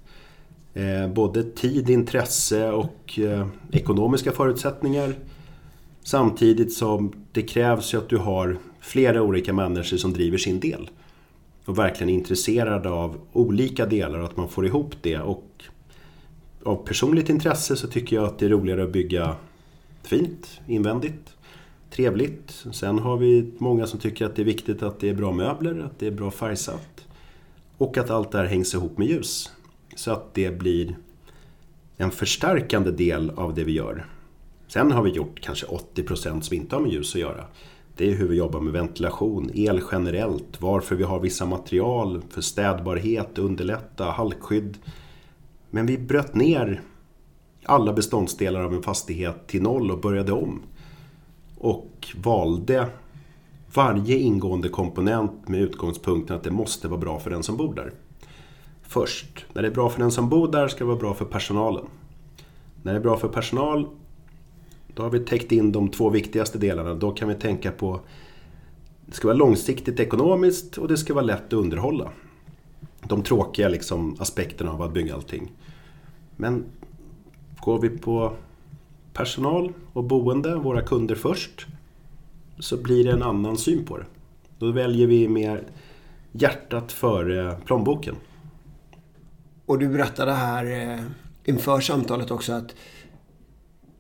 Eh, 0.74 1.08
både 1.08 1.44
tid, 1.44 1.90
intresse 1.90 2.72
och 2.72 3.20
eh, 3.20 3.48
ekonomiska 3.72 4.32
förutsättningar. 4.32 5.16
Samtidigt 6.04 6.74
som 6.74 7.14
det 7.32 7.42
krävs 7.42 7.94
ju 7.94 7.98
att 7.98 8.10
du 8.10 8.18
har 8.18 8.58
flera 8.84 9.22
olika 9.22 9.54
människor 9.54 9.98
som 9.98 10.14
driver 10.14 10.38
sin 10.38 10.60
del. 10.60 10.90
Och 11.66 11.78
verkligen 11.78 12.10
är 12.10 12.14
intresserade 12.14 12.90
av 12.90 13.18
olika 13.34 13.86
delar 13.86 14.20
och 14.20 14.26
att 14.26 14.38
man 14.38 14.50
får 14.50 14.66
ihop 14.66 14.96
det. 15.02 15.18
Och 15.18 15.64
av 16.64 16.76
personligt 16.86 17.30
intresse 17.30 17.76
så 17.76 17.88
tycker 17.88 18.16
jag 18.16 18.26
att 18.26 18.40
det 18.40 18.46
är 18.46 18.50
roligare 18.50 18.84
att 18.84 18.92
bygga 18.92 19.36
fint, 20.04 20.62
invändigt, 20.68 21.36
trevligt. 21.90 22.66
Sen 22.72 23.00
har 23.00 23.18
vi 23.18 23.52
många 23.58 23.88
som 23.88 24.00
tycker 24.00 24.26
att 24.26 24.36
det 24.36 24.42
är 24.42 24.46
viktigt 24.46 24.84
att 24.84 25.00
det 25.00 25.10
är 25.10 25.14
bra 25.14 25.32
möbler, 25.32 25.80
att 25.80 26.00
det 26.00 26.08
är 26.08 26.12
bra 26.12 26.32
färgsatt. 26.32 27.08
Och 27.78 27.98
att 27.98 28.10
allt 28.10 28.32
det 28.32 28.38
här 28.38 28.46
hängs 28.46 28.74
ihop 28.74 28.98
med 28.98 29.08
ljus. 29.08 29.52
Så 29.96 30.12
att 30.12 30.34
det 30.34 30.60
blir 30.60 30.96
en 31.98 32.12
förstärkande 32.12 32.92
del 32.92 33.30
av 33.30 33.54
det 33.54 33.64
vi 33.64 33.72
gör. 33.72 34.06
Sen 34.68 34.92
har 34.92 35.04
vi 35.04 35.10
gjort 35.10 35.40
kanske 35.40 35.66
80% 35.66 36.42
som 36.42 36.58
inte 36.58 36.76
har 36.76 36.82
med 36.82 36.92
ljus 36.92 37.16
att 37.16 37.22
göra. 37.22 37.46
Det 37.98 38.12
är 38.12 38.16
hur 38.16 38.28
vi 38.28 38.36
jobbar 38.36 38.60
med 38.60 38.74
ventilation, 38.74 39.52
el 39.54 39.82
generellt, 39.92 40.62
varför 40.62 40.96
vi 40.96 41.04
har 41.04 41.20
vissa 41.20 41.46
material 41.46 42.22
för 42.30 42.42
städbarhet, 42.42 43.38
underlätta, 43.38 44.06
halkskydd. 44.06 44.78
Men 45.70 45.86
vi 45.86 45.98
bröt 45.98 46.36
ner 46.36 46.82
alla 47.66 47.94
beståndsdelar 47.94 48.64
av 48.64 48.74
en 48.74 48.84
fastighet 48.84 49.48
till 49.48 49.62
noll 49.62 49.92
och 49.92 50.00
började 50.00 50.32
om. 50.32 50.62
Och 51.58 52.08
valde 52.16 52.90
varje 53.74 54.18
ingående 54.18 54.70
komponent 54.70 55.48
med 55.48 55.62
utgångspunkten 55.62 56.36
att 56.36 56.44
det 56.44 56.52
måste 56.52 56.88
vara 56.88 57.00
bra 57.00 57.20
för 57.20 57.30
den 57.30 57.44
som 57.44 57.58
bor 57.58 57.74
där. 57.74 57.94
Först, 58.82 59.46
när 59.54 59.62
det 59.62 59.68
är 59.68 59.74
bra 59.74 59.90
för 59.90 60.00
den 60.00 60.12
som 60.12 60.30
bor 60.30 60.52
där 60.52 60.68
ska 60.68 60.80
det 60.80 60.86
vara 60.86 60.98
bra 61.00 61.14
för 61.14 61.26
personalen. 61.26 61.86
När 62.82 62.94
det 62.94 63.00
är 63.00 63.04
bra 63.04 63.18
för 63.18 63.28
personal, 63.28 63.88
då 64.94 65.04
har 65.04 65.10
vi 65.10 65.20
täckt 65.20 65.52
in 65.52 65.72
de 65.72 65.90
två 65.90 66.10
viktigaste 66.10 66.58
delarna. 66.58 66.94
Då 66.94 67.12
kan 67.12 67.28
vi 67.28 67.36
tänka 67.36 67.72
på 67.72 68.00
det 69.06 69.14
ska 69.16 69.28
vara 69.28 69.38
långsiktigt 69.38 70.00
ekonomiskt 70.00 70.78
och 70.78 70.88
det 70.88 70.98
ska 70.98 71.14
vara 71.14 71.26
lätt 71.26 71.46
att 71.46 71.54
underhålla. 71.54 72.10
De 73.04 73.24
tråkiga 73.24 73.70
liksom, 73.70 74.16
aspekterna 74.20 74.72
av 74.72 74.82
att 74.82 74.94
bygga 74.94 75.16
allting. 75.16 75.52
Men 76.36 76.66
går 77.60 77.80
vi 77.80 77.90
på 77.90 78.34
personal 79.14 79.74
och 79.94 80.04
boende, 80.04 80.56
våra 80.56 80.82
kunder 80.82 81.16
först, 81.16 81.68
så 82.60 82.78
blir 82.78 83.04
det 83.04 83.12
en 83.12 83.24
annan 83.24 83.58
syn 83.58 83.86
på 83.86 83.98
det. 83.98 84.06
Då 84.60 84.72
väljer 84.72 85.08
vi 85.08 85.28
mer 85.28 85.64
hjärtat 86.32 86.92
före 86.92 87.58
plånboken. 87.66 88.16
Och 89.66 89.80
du 89.80 89.88
berättade 89.88 90.34
här 90.34 90.66
eh, 90.66 91.04
inför 91.46 91.80
samtalet 91.80 92.32
också 92.32 92.54
att 92.54 92.76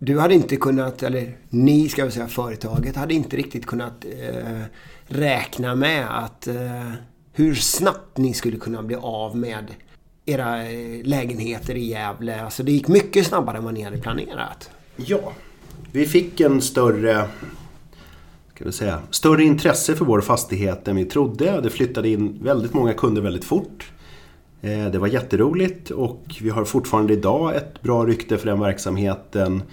du 0.05 0.19
hade 0.19 0.33
inte 0.33 0.55
kunnat, 0.55 1.03
eller 1.03 1.37
ni 1.49 1.89
ska 1.89 2.05
vi 2.05 2.11
säga, 2.11 2.27
företaget 2.27 2.95
hade 2.95 3.13
inte 3.13 3.37
riktigt 3.37 3.65
kunnat 3.65 4.05
eh, 4.05 4.61
räkna 5.05 5.75
med 5.75 6.23
att 6.23 6.47
eh, 6.47 6.91
hur 7.33 7.55
snabbt 7.55 8.17
ni 8.17 8.33
skulle 8.33 8.57
kunna 8.57 8.83
bli 8.83 8.95
av 8.95 9.37
med 9.37 9.65
era 10.25 10.71
eh, 10.71 11.03
lägenheter 11.03 11.75
i 11.75 11.85
Gävle. 11.85 12.41
Alltså 12.41 12.63
det 12.63 12.71
gick 12.71 12.87
mycket 12.87 13.27
snabbare 13.27 13.57
än 13.57 13.63
vad 13.63 13.73
ni 13.73 13.81
hade 13.81 13.97
planerat. 13.97 14.69
Ja, 14.95 15.33
vi 15.91 16.05
fick 16.05 16.39
en 16.39 16.61
större 16.61 17.27
ska 18.55 18.65
vi 18.65 18.71
säga, 18.71 18.99
större 19.09 19.43
intresse 19.43 19.95
för 19.95 20.05
vår 20.05 20.21
fastighet 20.21 20.87
än 20.87 20.95
vi 20.95 21.05
trodde. 21.05 21.61
Det 21.61 21.69
flyttade 21.69 22.09
in 22.09 22.39
väldigt 22.43 22.73
många 22.73 22.93
kunder 22.93 23.21
väldigt 23.21 23.45
fort. 23.45 23.91
Eh, 24.61 24.85
det 24.85 24.99
var 24.99 25.07
jätteroligt 25.07 25.89
och 25.89 26.25
vi 26.41 26.49
har 26.49 26.65
fortfarande 26.65 27.13
idag 27.13 27.55
ett 27.55 27.81
bra 27.81 28.05
rykte 28.05 28.37
för 28.37 28.45
den 28.45 28.59
verksamheten. 28.59 29.63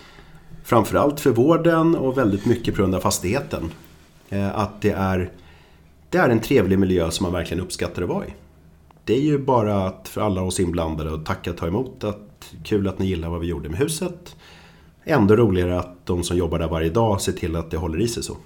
Framförallt 0.71 1.21
för 1.21 1.31
vården 1.31 1.97
och 1.97 2.19
väldigt 2.19 2.47
mycket 2.47 2.75
på 2.75 2.83
grund 2.83 2.95
av 2.95 3.01
fastigheten. 3.01 3.71
Eh, 4.29 4.59
att 4.59 4.81
det 4.81 4.91
är, 4.91 5.31
det 6.09 6.19
är 6.19 6.29
en 6.29 6.41
trevlig 6.41 6.79
miljö 6.79 7.11
som 7.11 7.25
man 7.25 7.33
verkligen 7.33 7.65
uppskattar 7.65 8.03
att 8.03 8.09
vara 8.09 8.27
i. 8.27 8.35
Det 9.05 9.15
är 9.15 9.21
ju 9.21 9.39
bara 9.39 9.87
att 9.87 10.09
för 10.09 10.21
alla 10.21 10.43
oss 10.43 10.61
inblandade 10.61 11.15
att 11.15 11.27
tacka 11.27 11.51
och 11.51 11.57
ta 11.57 11.67
emot. 11.67 12.05
Att, 12.05 12.55
kul 12.65 12.89
att 12.89 12.99
ni 12.99 13.07
gillar 13.07 13.29
vad 13.29 13.41
vi 13.41 13.47
gjorde 13.47 13.69
med 13.69 13.79
huset. 13.79 14.37
Ändå 15.05 15.37
roligare 15.37 15.79
att 15.79 16.07
de 16.07 16.23
som 16.23 16.37
jobbar 16.37 16.59
där 16.59 16.69
varje 16.69 16.91
dag 16.91 17.21
ser 17.21 17.33
till 17.33 17.57
att 17.57 17.71
det 17.71 17.77
håller 17.77 18.01
i 18.01 18.09
sig 18.09 18.23
så. 18.23 18.37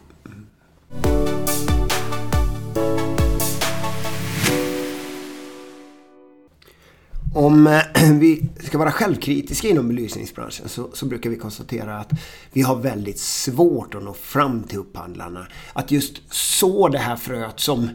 Om 7.34 7.66
eh, 7.66 7.82
vi 8.12 8.46
ska 8.60 8.78
vara 8.78 8.92
självkritiska 8.92 9.68
inom 9.68 9.88
belysningsbranschen 9.88 10.68
så, 10.68 10.90
så, 10.92 11.06
brukar 11.06 11.30
vi 11.30 11.36
konstatera 11.36 11.98
att 11.98 12.10
vi 12.52 12.62
har 12.62 12.76
väldigt 12.76 13.18
svårt 13.18 13.94
att 13.94 14.02
nå 14.02 14.14
fram 14.14 14.62
till 14.62 14.78
upphandlarna. 14.78 15.46
Att 15.72 15.90
just 15.90 16.34
så 16.34 16.88
det 16.88 16.98
här 16.98 17.16
fröet 17.16 17.60
som, 17.60 17.88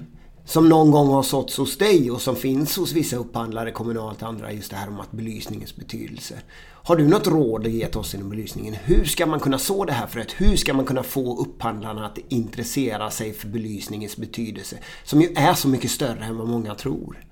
som 0.46 0.70
någon 0.70 0.92
gång 0.92 1.08
har 1.08 1.24
såtts 1.24 1.58
hos 1.58 1.78
dig 1.78 2.12
och 2.12 2.22
som 2.22 2.36
finns 2.36 2.78
hos 2.78 2.94
vissa 2.94 3.16
upphandlare, 3.16 3.72
kommunalt 3.72 4.22
och 4.22 4.28
andra, 4.28 4.52
just 4.52 4.72
det 4.72 4.78
här 4.78 4.88
om 4.88 5.00
att 5.00 5.12
belysningens 5.12 5.76
betydelse. 5.76 6.36
Har 6.66 6.96
du 6.96 7.08
något 7.08 7.28
råd 7.28 7.66
att 7.66 7.72
ge 7.72 7.88
till 7.88 8.00
oss 8.00 8.16
inom 8.16 8.30
belysningen? 8.30 8.74
Hur 8.74 9.06
ska 9.06 9.26
man 9.26 9.40
kunna 9.40 9.58
så 9.58 9.86
det 9.86 9.94
här 9.94 10.08
fröet? 10.08 10.32
Hur 10.32 10.56
ska 10.56 10.74
man 10.74 10.86
kunna 10.86 11.04
få 11.04 11.42
upphandlarna 11.42 12.06
att 12.06 12.18
intressera 12.30 13.12
sig 13.12 13.34
för 13.34 13.48
belysningens 13.48 14.18
betydelse? 14.18 14.78
Som 15.04 15.22
ju 15.22 15.34
är 15.36 15.54
så 15.54 15.68
mycket 15.68 15.92
större 15.92 16.24
än 16.24 16.38
vad 16.38 16.48
många 16.48 16.76
tror. 16.76 17.29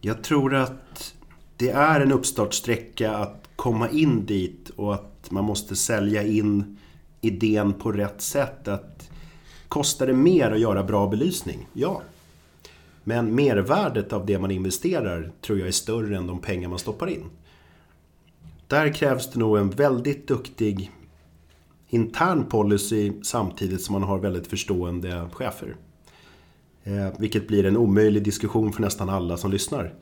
Jag 0.00 0.24
tror 0.24 0.54
att 0.54 1.14
det 1.56 1.70
är 1.70 2.00
en 2.00 2.12
uppstartsträcka 2.12 3.16
att 3.16 3.48
komma 3.56 3.90
in 3.90 4.26
dit 4.26 4.70
och 4.76 4.94
att 4.94 5.30
man 5.30 5.44
måste 5.44 5.76
sälja 5.76 6.22
in 6.22 6.78
idén 7.20 7.72
på 7.72 7.92
rätt 7.92 8.20
sätt. 8.20 8.68
Att 8.68 9.10
Kostar 9.70 10.06
det 10.06 10.12
mer 10.12 10.50
att 10.50 10.60
göra 10.60 10.84
bra 10.84 11.06
belysning? 11.06 11.66
Ja. 11.72 12.02
Men 13.04 13.34
mervärdet 13.34 14.12
av 14.12 14.26
det 14.26 14.38
man 14.38 14.50
investerar 14.50 15.32
tror 15.40 15.58
jag 15.58 15.68
är 15.68 15.72
större 15.72 16.16
än 16.16 16.26
de 16.26 16.38
pengar 16.38 16.68
man 16.68 16.78
stoppar 16.78 17.06
in. 17.06 17.24
Där 18.66 18.94
krävs 18.94 19.30
det 19.30 19.38
nog 19.38 19.58
en 19.58 19.70
väldigt 19.70 20.28
duktig 20.28 20.90
intern 21.88 22.44
policy 22.44 23.12
samtidigt 23.22 23.82
som 23.82 23.92
man 23.92 24.02
har 24.02 24.18
väldigt 24.18 24.46
förstående 24.46 25.28
chefer. 25.32 25.76
Eh, 26.84 27.08
vilket 27.18 27.48
blir 27.48 27.66
en 27.66 27.76
omöjlig 27.76 28.22
diskussion 28.22 28.72
för 28.72 28.82
nästan 28.82 29.08
alla 29.08 29.36
som 29.36 29.50
lyssnar. 29.50 29.94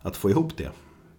Att 0.00 0.16
få 0.16 0.30
ihop 0.30 0.56
det. 0.56 0.70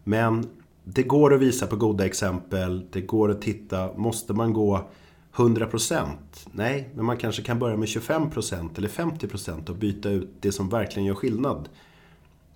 Men 0.03 0.47
det 0.83 1.03
går 1.03 1.33
att 1.33 1.41
visa 1.41 1.67
på 1.67 1.75
goda 1.75 2.05
exempel. 2.05 2.85
Det 2.91 3.01
går 3.01 3.31
att 3.31 3.41
titta. 3.41 3.97
Måste 3.97 4.33
man 4.33 4.53
gå 4.53 4.89
100%? 5.35 6.07
Nej, 6.51 6.89
men 6.95 7.05
man 7.05 7.17
kanske 7.17 7.41
kan 7.41 7.59
börja 7.59 7.77
med 7.77 7.87
25% 7.87 8.77
eller 8.77 8.87
50% 8.87 9.69
och 9.69 9.75
byta 9.75 10.09
ut 10.09 10.29
det 10.39 10.51
som 10.51 10.69
verkligen 10.69 11.05
gör 11.05 11.15
skillnad. 11.15 11.69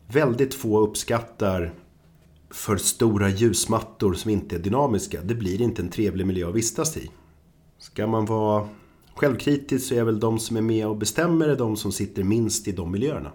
Väldigt 0.07 0.53
få 0.53 0.79
uppskattar 0.79 1.73
för 2.49 2.77
stora 2.77 3.29
ljusmattor 3.29 4.13
som 4.13 4.31
inte 4.31 4.55
är 4.55 4.59
dynamiska. 4.59 5.21
Det 5.21 5.35
blir 5.35 5.61
inte 5.61 5.81
en 5.81 5.89
trevlig 5.89 6.27
miljö 6.27 6.49
att 6.49 6.55
vistas 6.55 6.97
i. 6.97 7.09
Ska 7.77 8.07
man 8.07 8.25
vara 8.25 8.67
Självkritiskt 9.19 9.87
så 9.87 9.95
är 9.95 10.03
väl 10.03 10.19
de 10.19 10.39
som 10.39 10.57
är 10.57 10.61
med 10.61 10.87
och 10.87 10.97
bestämmer 10.97 11.55
de 11.55 11.77
som 11.77 11.91
sitter 11.91 12.23
minst 12.23 12.67
i 12.67 12.71
de 12.71 12.91
miljöerna. 12.91 13.31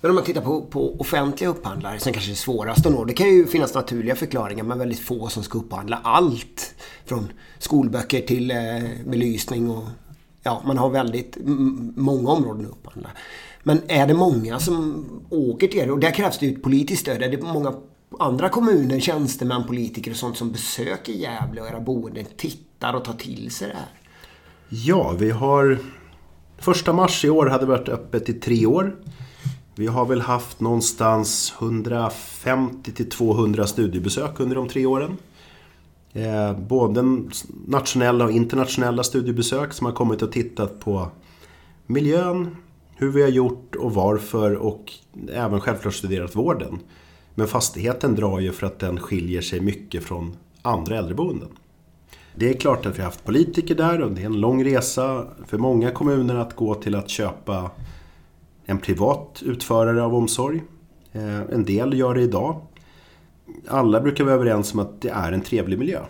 Men 0.00 0.10
om 0.10 0.14
man 0.14 0.24
tittar 0.24 0.40
på, 0.40 0.62
på 0.62 1.00
offentliga 1.00 1.50
upphandlare 1.50 1.98
som 1.98 2.12
kanske 2.12 2.30
är 2.30 2.34
svårast 2.34 2.86
att 2.86 2.92
nå. 2.92 3.04
Det 3.04 3.12
kan 3.12 3.28
ju 3.28 3.46
finnas 3.46 3.74
naturliga 3.74 4.16
förklaringar 4.16 4.64
men 4.64 4.78
väldigt 4.78 4.98
få 4.98 5.28
som 5.28 5.42
ska 5.42 5.58
upphandla 5.58 6.00
allt. 6.04 6.74
Från 7.04 7.28
skolböcker 7.58 8.20
till 8.20 8.50
eh, 8.50 8.56
belysning 9.06 9.70
och 9.70 9.84
ja, 10.42 10.62
man 10.66 10.78
har 10.78 10.90
väldigt 10.90 11.36
många 11.96 12.30
områden 12.30 12.66
att 12.66 12.72
upphandla. 12.72 13.10
Men 13.62 13.80
är 13.88 14.06
det 14.06 14.14
många 14.14 14.58
som 14.58 15.04
åker 15.30 15.68
till 15.68 15.80
er? 15.80 15.90
Och 15.90 15.98
där 15.98 16.10
krävs 16.10 16.38
det 16.38 16.46
ju 16.46 16.52
ett 16.52 16.62
politiskt 16.62 17.02
stöd. 17.02 17.22
Är 17.22 17.28
det 17.28 17.42
många 17.42 17.74
andra 18.18 18.48
kommuner, 18.48 19.00
tjänstemän, 19.00 19.64
politiker 19.66 20.10
och 20.10 20.16
sånt 20.16 20.36
som 20.36 20.52
besöker 20.52 21.12
Gävle 21.12 21.60
och 21.60 21.68
era 21.68 21.80
boenden, 21.80 22.24
tittar 22.36 22.94
och 22.94 23.04
tar 23.04 23.14
till 23.14 23.50
sig 23.50 23.68
det 23.68 23.74
här? 23.74 23.95
Ja, 24.68 25.14
vi 25.18 25.30
har... 25.30 25.78
Första 26.58 26.92
mars 26.92 27.24
i 27.24 27.30
år 27.30 27.46
hade 27.46 27.66
varit 27.66 27.88
öppet 27.88 28.28
i 28.28 28.32
tre 28.32 28.66
år. 28.66 28.96
Vi 29.74 29.86
har 29.86 30.06
väl 30.06 30.20
haft 30.20 30.60
någonstans 30.60 31.54
150 31.58 32.92
till 32.92 33.10
200 33.10 33.66
studiebesök 33.66 34.40
under 34.40 34.56
de 34.56 34.68
tre 34.68 34.86
åren. 34.86 35.16
Eh, 36.12 36.58
både 36.58 37.22
nationella 37.66 38.24
och 38.24 38.30
internationella 38.30 39.02
studiebesök 39.02 39.72
som 39.72 39.86
har 39.86 39.92
kommit 39.92 40.22
och 40.22 40.32
tittat 40.32 40.80
på 40.80 41.08
miljön, 41.86 42.56
hur 42.96 43.10
vi 43.10 43.22
har 43.22 43.28
gjort 43.28 43.76
och 43.76 43.94
varför 43.94 44.54
och 44.54 44.92
även 45.32 45.60
självklart 45.60 45.94
studerat 45.94 46.36
vården. 46.36 46.78
Men 47.34 47.48
fastigheten 47.48 48.14
drar 48.14 48.40
ju 48.40 48.52
för 48.52 48.66
att 48.66 48.78
den 48.78 49.00
skiljer 49.00 49.42
sig 49.42 49.60
mycket 49.60 50.04
från 50.04 50.36
andra 50.62 50.98
äldreboenden. 50.98 51.48
Det 52.38 52.48
är 52.48 52.54
klart 52.54 52.86
att 52.86 52.94
vi 52.94 52.98
har 52.98 53.04
haft 53.04 53.24
politiker 53.24 53.74
där 53.74 54.00
och 54.00 54.12
det 54.12 54.22
är 54.22 54.26
en 54.26 54.40
lång 54.40 54.64
resa 54.64 55.26
för 55.46 55.58
många 55.58 55.90
kommuner 55.90 56.34
att 56.34 56.56
gå 56.56 56.74
till 56.74 56.94
att 56.94 57.08
köpa 57.08 57.70
en 58.64 58.78
privat 58.78 59.42
utförare 59.44 60.02
av 60.02 60.14
omsorg. 60.14 60.62
Eh, 61.12 61.40
en 61.40 61.64
del 61.64 61.98
gör 61.98 62.14
det 62.14 62.22
idag. 62.22 62.60
Alla 63.68 64.00
brukar 64.00 64.24
vara 64.24 64.34
överens 64.34 64.74
om 64.74 64.80
att 64.80 65.00
det 65.00 65.08
är 65.08 65.32
en 65.32 65.40
trevlig 65.40 65.78
miljö. 65.78 66.00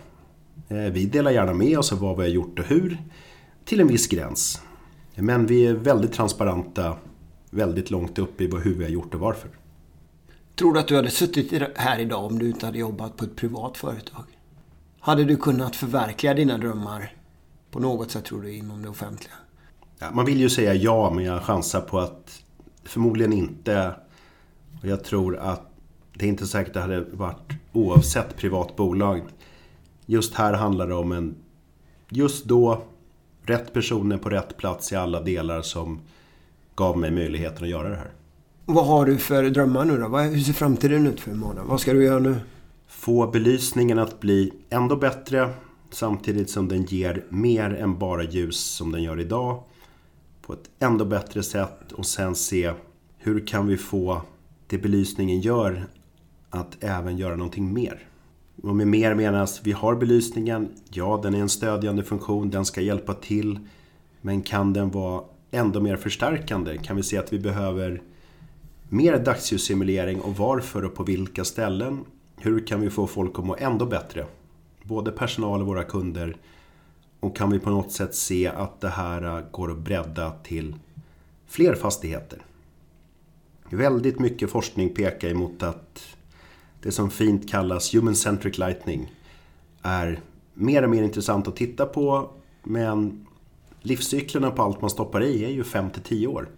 Eh, 0.67 0.77
vi 0.77 1.05
delar 1.05 1.31
gärna 1.31 1.53
med 1.53 1.79
oss 1.79 1.91
av 1.91 1.99
vad 1.99 2.17
vi 2.17 2.23
har 2.23 2.29
gjort 2.29 2.59
och 2.59 2.65
hur, 2.65 2.97
till 3.65 3.79
en 3.79 3.87
viss 3.87 4.07
gräns. 4.07 4.61
Men 5.15 5.45
vi 5.45 5.65
är 5.65 5.73
väldigt 5.73 6.13
transparenta, 6.13 6.95
väldigt 7.49 7.91
långt 7.91 8.19
upp 8.19 8.41
i 8.41 8.47
hur 8.63 8.73
vi 8.73 8.83
har 8.83 8.91
gjort 8.91 9.13
och 9.13 9.19
varför. 9.19 9.49
Tror 10.55 10.73
du 10.73 10.79
att 10.79 10.87
du 10.87 10.95
hade 10.95 11.09
suttit 11.09 11.63
här 11.75 11.99
idag 11.99 12.25
om 12.25 12.39
du 12.39 12.47
inte 12.47 12.65
hade 12.65 12.79
jobbat 12.79 13.17
på 13.17 13.25
ett 13.25 13.35
privat 13.35 13.77
företag? 13.77 14.36
Hade 15.07 15.25
du 15.25 15.37
kunnat 15.37 15.75
förverkliga 15.75 16.33
dina 16.33 16.57
drömmar 16.57 17.13
på 17.71 17.79
något 17.79 18.11
sätt 18.11 18.25
tror 18.25 18.41
du 18.41 18.53
inom 18.53 18.81
det 18.81 18.89
offentliga? 18.89 19.33
Ja, 19.99 20.11
man 20.11 20.25
vill 20.25 20.39
ju 20.39 20.49
säga 20.49 20.73
ja 20.73 21.11
men 21.15 21.23
jag 21.23 21.43
chansar 21.43 21.81
på 21.81 21.99
att 21.99 22.43
förmodligen 22.83 23.33
inte. 23.33 23.95
Och 24.81 24.87
jag 24.87 25.03
tror 25.03 25.37
att 25.37 25.71
det 26.13 26.25
är 26.25 26.29
inte 26.29 26.47
säkert 26.47 26.73
det 26.73 26.79
hade 26.79 27.01
varit 27.01 27.53
oavsett 27.73 28.37
privat 28.37 28.75
bolag. 28.75 29.21
Just 30.05 30.35
här 30.35 30.53
handlar 30.53 30.87
det 30.87 30.95
om 30.95 31.11
en, 31.11 31.35
just 32.09 32.45
då, 32.45 32.83
rätt 33.43 33.73
personer 33.73 34.17
på 34.17 34.29
rätt 34.29 34.57
plats 34.57 34.91
i 34.91 34.95
alla 34.95 35.21
delar 35.21 35.61
som 35.61 35.99
gav 36.75 36.97
mig 36.97 37.11
möjligheten 37.11 37.63
att 37.63 37.69
göra 37.69 37.89
det 37.89 37.95
här. 37.95 38.11
Vad 38.65 38.85
har 38.85 39.05
du 39.05 39.17
för 39.17 39.43
drömmar 39.43 39.85
nu 39.85 39.97
då? 39.97 40.17
Hur 40.17 40.39
ser 40.39 40.53
framtiden 40.53 41.07
ut 41.07 41.19
för 41.19 41.31
Mona? 41.31 41.63
Vad 41.63 41.81
ska 41.81 41.93
du 41.93 42.03
göra 42.03 42.19
nu? 42.19 42.39
Få 42.87 43.27
belysningen 43.27 43.99
att 43.99 44.19
bli 44.19 44.53
ändå 44.69 44.95
bättre 44.95 45.53
samtidigt 45.91 46.49
som 46.49 46.67
den 46.67 46.83
ger 46.83 47.25
mer 47.29 47.73
än 47.73 47.99
bara 47.99 48.23
ljus 48.23 48.59
som 48.59 48.91
den 48.91 49.03
gör 49.03 49.19
idag 49.19 49.63
på 50.41 50.53
ett 50.53 50.69
ändå 50.79 51.05
bättre 51.05 51.43
sätt 51.43 51.91
och 51.91 52.05
sen 52.05 52.35
se 52.35 52.73
hur 53.17 53.47
kan 53.47 53.67
vi 53.67 53.77
få 53.77 54.21
det 54.67 54.77
belysningen 54.77 55.41
gör 55.41 55.85
att 56.49 56.83
även 56.83 57.17
göra 57.17 57.35
någonting 57.35 57.73
mer. 57.73 58.07
Och 58.63 58.75
med 58.75 58.87
mer 58.87 59.15
menas, 59.15 59.61
vi 59.63 59.71
har 59.71 59.95
belysningen, 59.95 60.69
ja 60.89 61.19
den 61.23 61.35
är 61.35 61.39
en 61.39 61.49
stödjande 61.49 62.03
funktion, 62.03 62.49
den 62.49 62.65
ska 62.65 62.81
hjälpa 62.81 63.13
till. 63.13 63.59
Men 64.21 64.41
kan 64.41 64.73
den 64.73 64.91
vara 64.91 65.23
ändå 65.51 65.81
mer 65.81 65.95
förstärkande? 65.95 66.77
Kan 66.77 66.95
vi 66.95 67.03
se 67.03 67.17
att 67.17 67.33
vi 67.33 67.39
behöver 67.39 68.01
mer 68.89 69.19
dagsljussimulering 69.19 70.21
och 70.21 70.37
varför 70.37 70.85
och 70.85 70.95
på 70.95 71.03
vilka 71.03 71.45
ställen? 71.45 72.05
Hur 72.39 72.67
kan 72.67 72.81
vi 72.81 72.89
få 72.89 73.07
folk 73.07 73.39
att 73.39 73.45
må 73.45 73.55
ändå 73.59 73.85
bättre? 73.85 74.25
Både 74.83 75.11
personal 75.11 75.61
och 75.61 75.67
våra 75.67 75.83
kunder. 75.83 76.37
Och 77.19 77.35
kan 77.35 77.51
vi 77.51 77.59
på 77.59 77.69
något 77.69 77.91
sätt 77.91 78.15
se 78.15 78.47
att 78.47 78.81
det 78.81 78.89
här 78.89 79.37
äh, 79.37 79.43
går 79.51 79.71
att 79.71 79.77
bredda 79.77 80.31
till 80.31 80.75
fler 81.47 81.75
fastigheter? 81.75 82.41
Väldigt 83.69 84.19
mycket 84.19 84.49
forskning 84.49 84.93
pekar 84.93 85.29
emot 85.29 85.63
att 85.63 86.17
det 86.81 86.91
som 86.91 87.09
fint 87.09 87.49
kallas 87.49 87.93
human-centric 87.93 88.57
lighting 88.57 89.13
är 89.81 90.19
mer 90.53 90.83
och 90.83 90.89
mer 90.89 91.03
intressant 91.03 91.47
att 91.47 91.55
titta 91.55 91.85
på 91.85 92.29
men 92.63 93.27
livscyklerna 93.81 94.51
på 94.51 94.61
allt 94.61 94.81
man 94.81 94.89
stoppar 94.89 95.23
i 95.23 95.45
är 95.45 95.49
ju 95.49 95.63
5-10 95.63 96.27
år. 96.27 96.49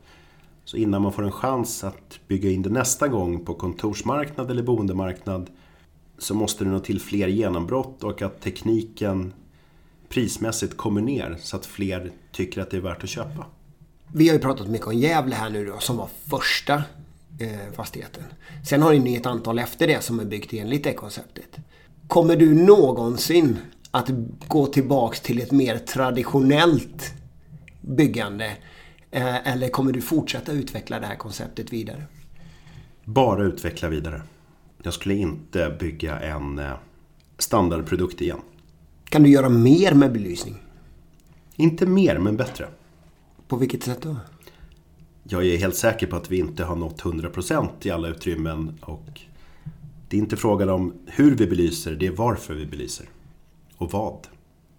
Så 0.65 0.77
innan 0.77 1.01
man 1.01 1.11
får 1.11 1.23
en 1.23 1.31
chans 1.31 1.83
att 1.83 2.19
bygga 2.27 2.49
in 2.49 2.61
det 2.61 2.69
nästa 2.69 3.07
gång 3.07 3.45
på 3.45 3.53
kontorsmarknad 3.53 4.51
eller 4.51 4.63
boendemarknad 4.63 5.49
så 6.19 6.33
måste 6.33 6.63
det 6.63 6.69
nå 6.69 6.79
till 6.79 7.01
fler 7.01 7.27
genombrott 7.27 8.03
och 8.03 8.21
att 8.21 8.41
tekniken 8.41 9.33
prismässigt 10.09 10.77
kommer 10.77 11.01
ner 11.01 11.37
så 11.41 11.55
att 11.55 11.65
fler 11.65 12.11
tycker 12.31 12.61
att 12.61 12.71
det 12.71 12.77
är 12.77 12.81
värt 12.81 13.03
att 13.03 13.09
köpa. 13.09 13.45
Vi 14.13 14.27
har 14.27 14.35
ju 14.35 14.41
pratat 14.41 14.67
mycket 14.67 14.87
om 14.87 14.93
Gävle 14.93 15.35
här 15.35 15.49
nu 15.49 15.65
då, 15.65 15.79
som 15.79 15.97
var 15.97 16.09
första 16.29 16.83
eh, 17.39 17.73
fastigheten. 17.75 18.23
Sen 18.69 18.81
har 18.81 18.93
ni 18.93 19.15
ett 19.15 19.25
antal 19.25 19.59
efter 19.59 19.87
det 19.87 20.03
som 20.03 20.19
är 20.19 20.25
byggt 20.25 20.53
enligt 20.53 20.83
det 20.83 20.93
konceptet. 20.93 21.57
Kommer 22.07 22.35
du 22.35 22.53
någonsin 22.53 23.57
att 23.91 24.09
gå 24.47 24.65
tillbaks 24.65 25.21
till 25.21 25.41
ett 25.41 25.51
mer 25.51 25.77
traditionellt 25.77 27.13
byggande? 27.81 28.57
Eh, 29.11 29.47
eller 29.47 29.69
kommer 29.69 29.91
du 29.91 30.01
fortsätta 30.01 30.51
utveckla 30.51 30.99
det 30.99 31.05
här 31.05 31.15
konceptet 31.15 31.73
vidare? 31.73 32.03
Bara 33.05 33.43
utveckla 33.43 33.89
vidare. 33.89 34.21
Jag 34.83 34.93
skulle 34.93 35.15
inte 35.15 35.77
bygga 35.79 36.19
en 36.19 36.59
eh, 36.59 36.73
standardprodukt 37.37 38.21
igen. 38.21 38.39
Kan 39.09 39.23
du 39.23 39.29
göra 39.29 39.49
mer 39.49 39.93
med 39.93 40.11
belysning? 40.11 40.55
Inte 41.55 41.85
mer, 41.85 42.17
men 42.17 42.37
bättre. 42.37 42.67
På 43.47 43.55
vilket 43.55 43.83
sätt 43.83 44.01
då? 44.01 44.15
Jag 45.23 45.45
är 45.45 45.57
helt 45.57 45.75
säker 45.75 46.07
på 46.07 46.15
att 46.15 46.31
vi 46.31 46.39
inte 46.39 46.63
har 46.63 46.75
nått 46.75 47.01
100% 47.01 47.69
i 47.81 47.91
alla 47.91 48.07
utrymmen 48.07 48.77
och 48.81 49.21
det 50.09 50.17
är 50.17 50.21
inte 50.21 50.37
frågan 50.37 50.69
om 50.69 50.93
hur 51.05 51.35
vi 51.35 51.47
belyser, 51.47 51.95
det 51.95 52.07
är 52.07 52.11
varför 52.11 52.53
vi 52.53 52.65
belyser. 52.65 53.05
Och 53.77 53.91
vad. 53.91 54.27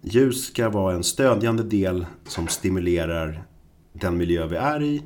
Ljus 0.02 0.46
ska 0.46 0.68
vara 0.68 0.94
en 0.94 1.04
stödjande 1.04 1.62
del 1.62 2.06
som 2.26 2.48
stimulerar 2.48 3.42
den 3.92 4.16
miljö 4.16 4.46
vi 4.46 4.56
är 4.56 4.82
i 4.82 5.02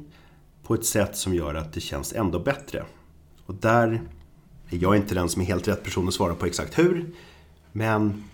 på 0.62 0.75
ett 0.75 0.85
sätt 0.85 1.16
som 1.16 1.35
gör 1.35 1.55
att 1.55 1.73
det 1.73 1.81
känns 1.81 2.12
ändå 2.12 2.39
bättre. 2.39 2.85
Och 3.47 3.55
där 3.55 4.03
är 4.75 4.83
jag 4.83 4.97
inte 4.97 5.14
den 5.14 5.29
som 5.29 5.43
är 5.43 5.47
helt 5.47 5.68
rätt 5.68 5.85
person 5.85 6.09
att 6.09 6.14
svara 6.14 6.35
på 6.35 6.47
exakt 6.47 6.79
hur. 6.79 7.07
Men 7.72 8.25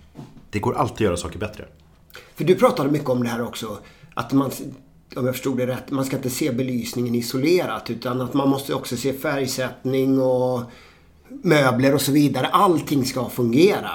det 0.50 0.58
går 0.58 0.74
alltid 0.74 0.94
att 0.94 1.00
göra 1.00 1.16
saker 1.16 1.38
bättre. 1.38 1.64
För 2.34 2.44
du 2.44 2.54
pratade 2.54 2.90
mycket 2.90 3.08
om 3.08 3.22
det 3.22 3.28
här 3.28 3.42
också. 3.42 3.78
Att 4.14 4.32
man, 4.32 4.50
om 5.16 5.26
jag 5.26 5.34
förstod 5.34 5.56
det 5.56 5.66
rätt, 5.66 5.90
man 5.90 6.04
ska 6.04 6.16
inte 6.16 6.30
se 6.30 6.52
belysningen 6.52 7.14
isolerat. 7.14 7.90
Utan 7.90 8.20
att 8.20 8.34
man 8.34 8.48
måste 8.48 8.74
också 8.74 8.96
se 8.96 9.12
färgsättning 9.12 10.20
och 10.20 10.62
möbler 11.28 11.94
och 11.94 12.00
så 12.00 12.12
vidare. 12.12 12.46
Allting 12.46 13.04
ska 13.04 13.28
fungera. 13.28 13.90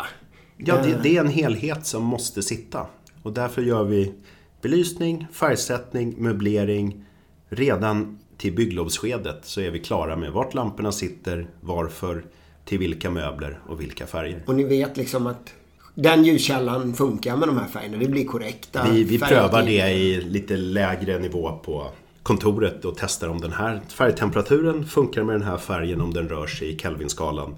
Ja, 0.57 0.77
det, 0.83 0.99
det 1.03 1.17
är 1.17 1.19
en 1.19 1.29
helhet 1.29 1.85
som 1.85 2.03
måste 2.03 2.43
sitta. 2.43 2.87
Och 3.23 3.33
därför 3.33 3.61
gör 3.61 3.83
vi 3.83 4.13
belysning, 4.61 5.27
färgsättning, 5.31 6.15
möblering. 6.17 7.05
Redan 7.49 8.19
till 8.37 8.53
bygglovsskedet 8.53 9.39
så 9.43 9.61
är 9.61 9.71
vi 9.71 9.79
klara 9.79 10.15
med 10.15 10.31
vart 10.31 10.53
lamporna 10.53 10.91
sitter, 10.91 11.47
varför, 11.61 12.23
till 12.65 12.79
vilka 12.79 13.09
möbler 13.09 13.59
och 13.67 13.81
vilka 13.81 14.07
färger. 14.07 14.43
Och 14.45 14.55
ni 14.55 14.63
vet 14.63 14.97
liksom 14.97 15.27
att 15.27 15.53
den 15.95 16.23
ljuskällan 16.23 16.93
funkar 16.93 17.37
med 17.37 17.47
de 17.47 17.57
här 17.57 17.67
färgerna. 17.67 17.97
Det 17.97 18.07
blir 18.07 18.25
korrekta 18.25 18.87
Vi, 18.91 19.03
vi 19.03 19.19
prövar 19.19 19.63
det 19.63 19.91
i 19.91 20.21
lite 20.21 20.57
lägre 20.57 21.19
nivå 21.19 21.59
på 21.63 21.87
kontoret 22.23 22.85
och 22.85 22.95
testar 22.97 23.27
om 23.27 23.41
den 23.41 23.51
här 23.51 23.81
färgtemperaturen 23.87 24.85
funkar 24.85 25.23
med 25.23 25.35
den 25.35 25.47
här 25.47 25.57
färgen 25.57 26.01
om 26.01 26.13
den 26.13 26.29
rör 26.29 26.47
sig 26.47 26.69
i 26.69 26.77
Kelvinskalan. 26.77 27.55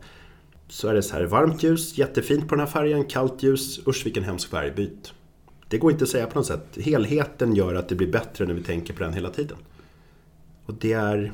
så 0.69 0.87
är 0.87 0.93
det 0.93 1.03
så 1.03 1.15
här, 1.15 1.25
varmt 1.25 1.63
ljus, 1.63 1.97
jättefint 1.97 2.47
på 2.47 2.55
den 2.55 2.59
här 2.59 2.71
färgen, 2.71 3.05
kallt 3.05 3.43
ljus, 3.43 3.87
usch 3.87 4.05
vilken 4.05 4.23
hemsk 4.23 4.49
färg, 4.49 4.71
byt. 4.71 5.13
Det 5.69 5.77
går 5.77 5.91
inte 5.91 6.03
att 6.03 6.09
säga 6.09 6.27
på 6.27 6.39
något 6.39 6.47
sätt. 6.47 6.77
Helheten 6.81 7.55
gör 7.55 7.75
att 7.75 7.89
det 7.89 7.95
blir 7.95 8.11
bättre 8.11 8.45
när 8.45 8.53
vi 8.53 8.63
tänker 8.63 8.93
på 8.93 9.03
den 9.03 9.13
hela 9.13 9.29
tiden. 9.29 9.57
Och 10.67 10.73
det 10.73 10.93
är 10.93 11.31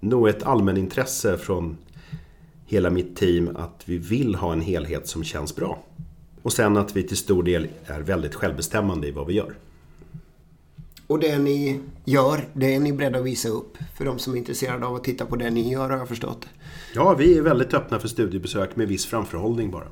nog 0.00 0.28
ett 0.28 0.42
allmänintresse 0.42 1.38
från 1.38 1.76
hela 2.66 2.90
mitt 2.90 3.16
team 3.16 3.56
att 3.56 3.82
vi 3.84 3.98
vill 3.98 4.34
ha 4.34 4.52
en 4.52 4.60
helhet 4.60 5.08
som 5.08 5.24
känns 5.24 5.56
bra. 5.56 5.84
Och 6.42 6.52
sen 6.52 6.76
att 6.76 6.96
vi 6.96 7.02
till 7.02 7.16
stor 7.16 7.42
del 7.42 7.68
är 7.86 8.00
väldigt 8.00 8.34
självbestämmande 8.34 9.08
i 9.08 9.10
vad 9.10 9.26
vi 9.26 9.34
gör. 9.34 9.54
Och 11.06 11.18
det 11.18 11.38
ni 11.38 11.80
gör, 12.04 12.44
det 12.52 12.74
är 12.74 12.80
ni 12.80 12.92
beredda 12.92 13.18
att 13.18 13.24
visa 13.24 13.48
upp 13.48 13.78
för 13.96 14.04
de 14.04 14.18
som 14.18 14.32
är 14.32 14.38
intresserade 14.38 14.86
av 14.86 14.94
att 14.94 15.04
titta 15.04 15.26
på 15.26 15.36
det 15.36 15.50
ni 15.50 15.72
gör 15.72 15.90
har 15.90 15.98
jag 15.98 16.08
förstått. 16.08 16.48
Ja, 16.94 17.14
vi 17.14 17.38
är 17.38 17.42
väldigt 17.42 17.74
öppna 17.74 17.98
för 17.98 18.08
studiebesök 18.08 18.76
med 18.76 18.88
viss 18.88 19.06
framförhållning 19.06 19.70
bara. 19.70 19.88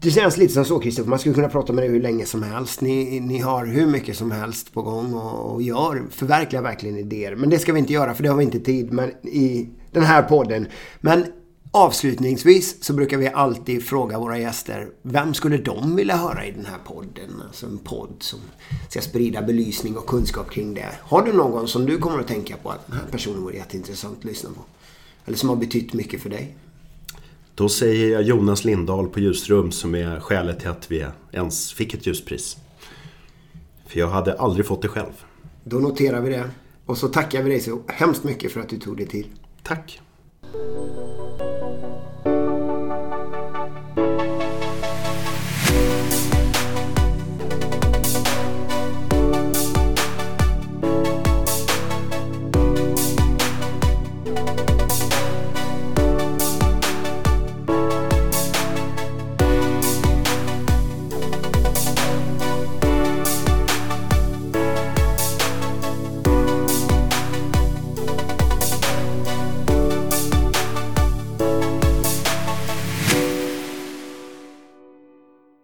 Det 0.00 0.10
känns 0.10 0.36
lite 0.36 0.54
som 0.54 0.64
så 0.64 0.78
Kristoffer, 0.78 1.10
man 1.10 1.18
skulle 1.18 1.34
kunna 1.34 1.48
prata 1.48 1.72
med 1.72 1.84
dig 1.84 1.90
hur 1.90 2.02
länge 2.02 2.26
som 2.26 2.42
helst. 2.42 2.80
Ni, 2.80 3.20
ni 3.20 3.38
har 3.38 3.66
hur 3.66 3.86
mycket 3.86 4.16
som 4.16 4.30
helst 4.30 4.72
på 4.72 4.82
gång 4.82 5.14
och, 5.14 5.54
och 5.54 5.62
gör, 5.62 6.02
förverkligar 6.10 6.62
verkligen 6.62 6.96
idéer. 6.96 7.36
Men 7.36 7.50
det 7.50 7.58
ska 7.58 7.72
vi 7.72 7.78
inte 7.78 7.92
göra 7.92 8.14
för 8.14 8.22
det 8.22 8.28
har 8.28 8.36
vi 8.36 8.44
inte 8.44 8.60
tid 8.60 8.92
med 8.92 9.10
i 9.22 9.68
den 9.92 10.02
här 10.02 10.22
podden. 10.22 10.66
Men 11.00 11.24
Avslutningsvis 11.70 12.84
så 12.84 12.92
brukar 12.92 13.16
vi 13.16 13.28
alltid 13.28 13.84
fråga 13.84 14.18
våra 14.18 14.38
gäster, 14.38 14.88
vem 15.02 15.34
skulle 15.34 15.56
de 15.56 15.96
vilja 15.96 16.16
höra 16.16 16.46
i 16.46 16.50
den 16.50 16.66
här 16.66 16.78
podden? 16.86 17.42
Alltså 17.46 17.66
en 17.66 17.78
podd 17.78 18.14
som 18.20 18.38
ska 18.88 19.00
sprida 19.00 19.42
belysning 19.42 19.96
och 19.96 20.06
kunskap 20.06 20.50
kring 20.50 20.74
det. 20.74 20.88
Har 21.00 21.22
du 21.22 21.32
någon 21.32 21.68
som 21.68 21.86
du 21.86 21.98
kommer 21.98 22.20
att 22.20 22.28
tänka 22.28 22.56
på 22.56 22.70
att 22.70 22.86
den 22.86 22.96
här 22.96 23.06
personen 23.10 23.42
vore 23.42 23.56
jätteintressant 23.56 24.18
att 24.18 24.24
lyssna 24.24 24.50
på? 24.50 24.60
Eller 25.26 25.36
som 25.36 25.48
har 25.48 25.56
betytt 25.56 25.92
mycket 25.92 26.20
för 26.20 26.30
dig? 26.30 26.56
Då 27.58 27.68
säger 27.68 28.12
jag 28.12 28.22
Jonas 28.22 28.64
Lindahl 28.64 29.08
på 29.08 29.20
Ljusrum 29.20 29.72
som 29.72 29.94
är 29.94 30.20
skälet 30.20 30.60
till 30.60 30.68
att 30.68 30.90
vi 30.90 31.06
ens 31.32 31.72
fick 31.72 31.94
ett 31.94 32.06
ljuspris. 32.06 32.56
För 33.86 34.00
jag 34.00 34.08
hade 34.08 34.38
aldrig 34.38 34.66
fått 34.66 34.82
det 34.82 34.88
själv. 34.88 35.24
Då 35.64 35.78
noterar 35.78 36.20
vi 36.20 36.30
det. 36.30 36.50
Och 36.86 36.98
så 36.98 37.08
tackar 37.08 37.42
vi 37.42 37.50
dig 37.50 37.60
så 37.60 37.80
hemskt 37.86 38.24
mycket 38.24 38.52
för 38.52 38.60
att 38.60 38.68
du 38.68 38.78
tog 38.78 38.96
dig 38.96 39.06
tid. 39.06 39.26
Tack. 39.62 40.00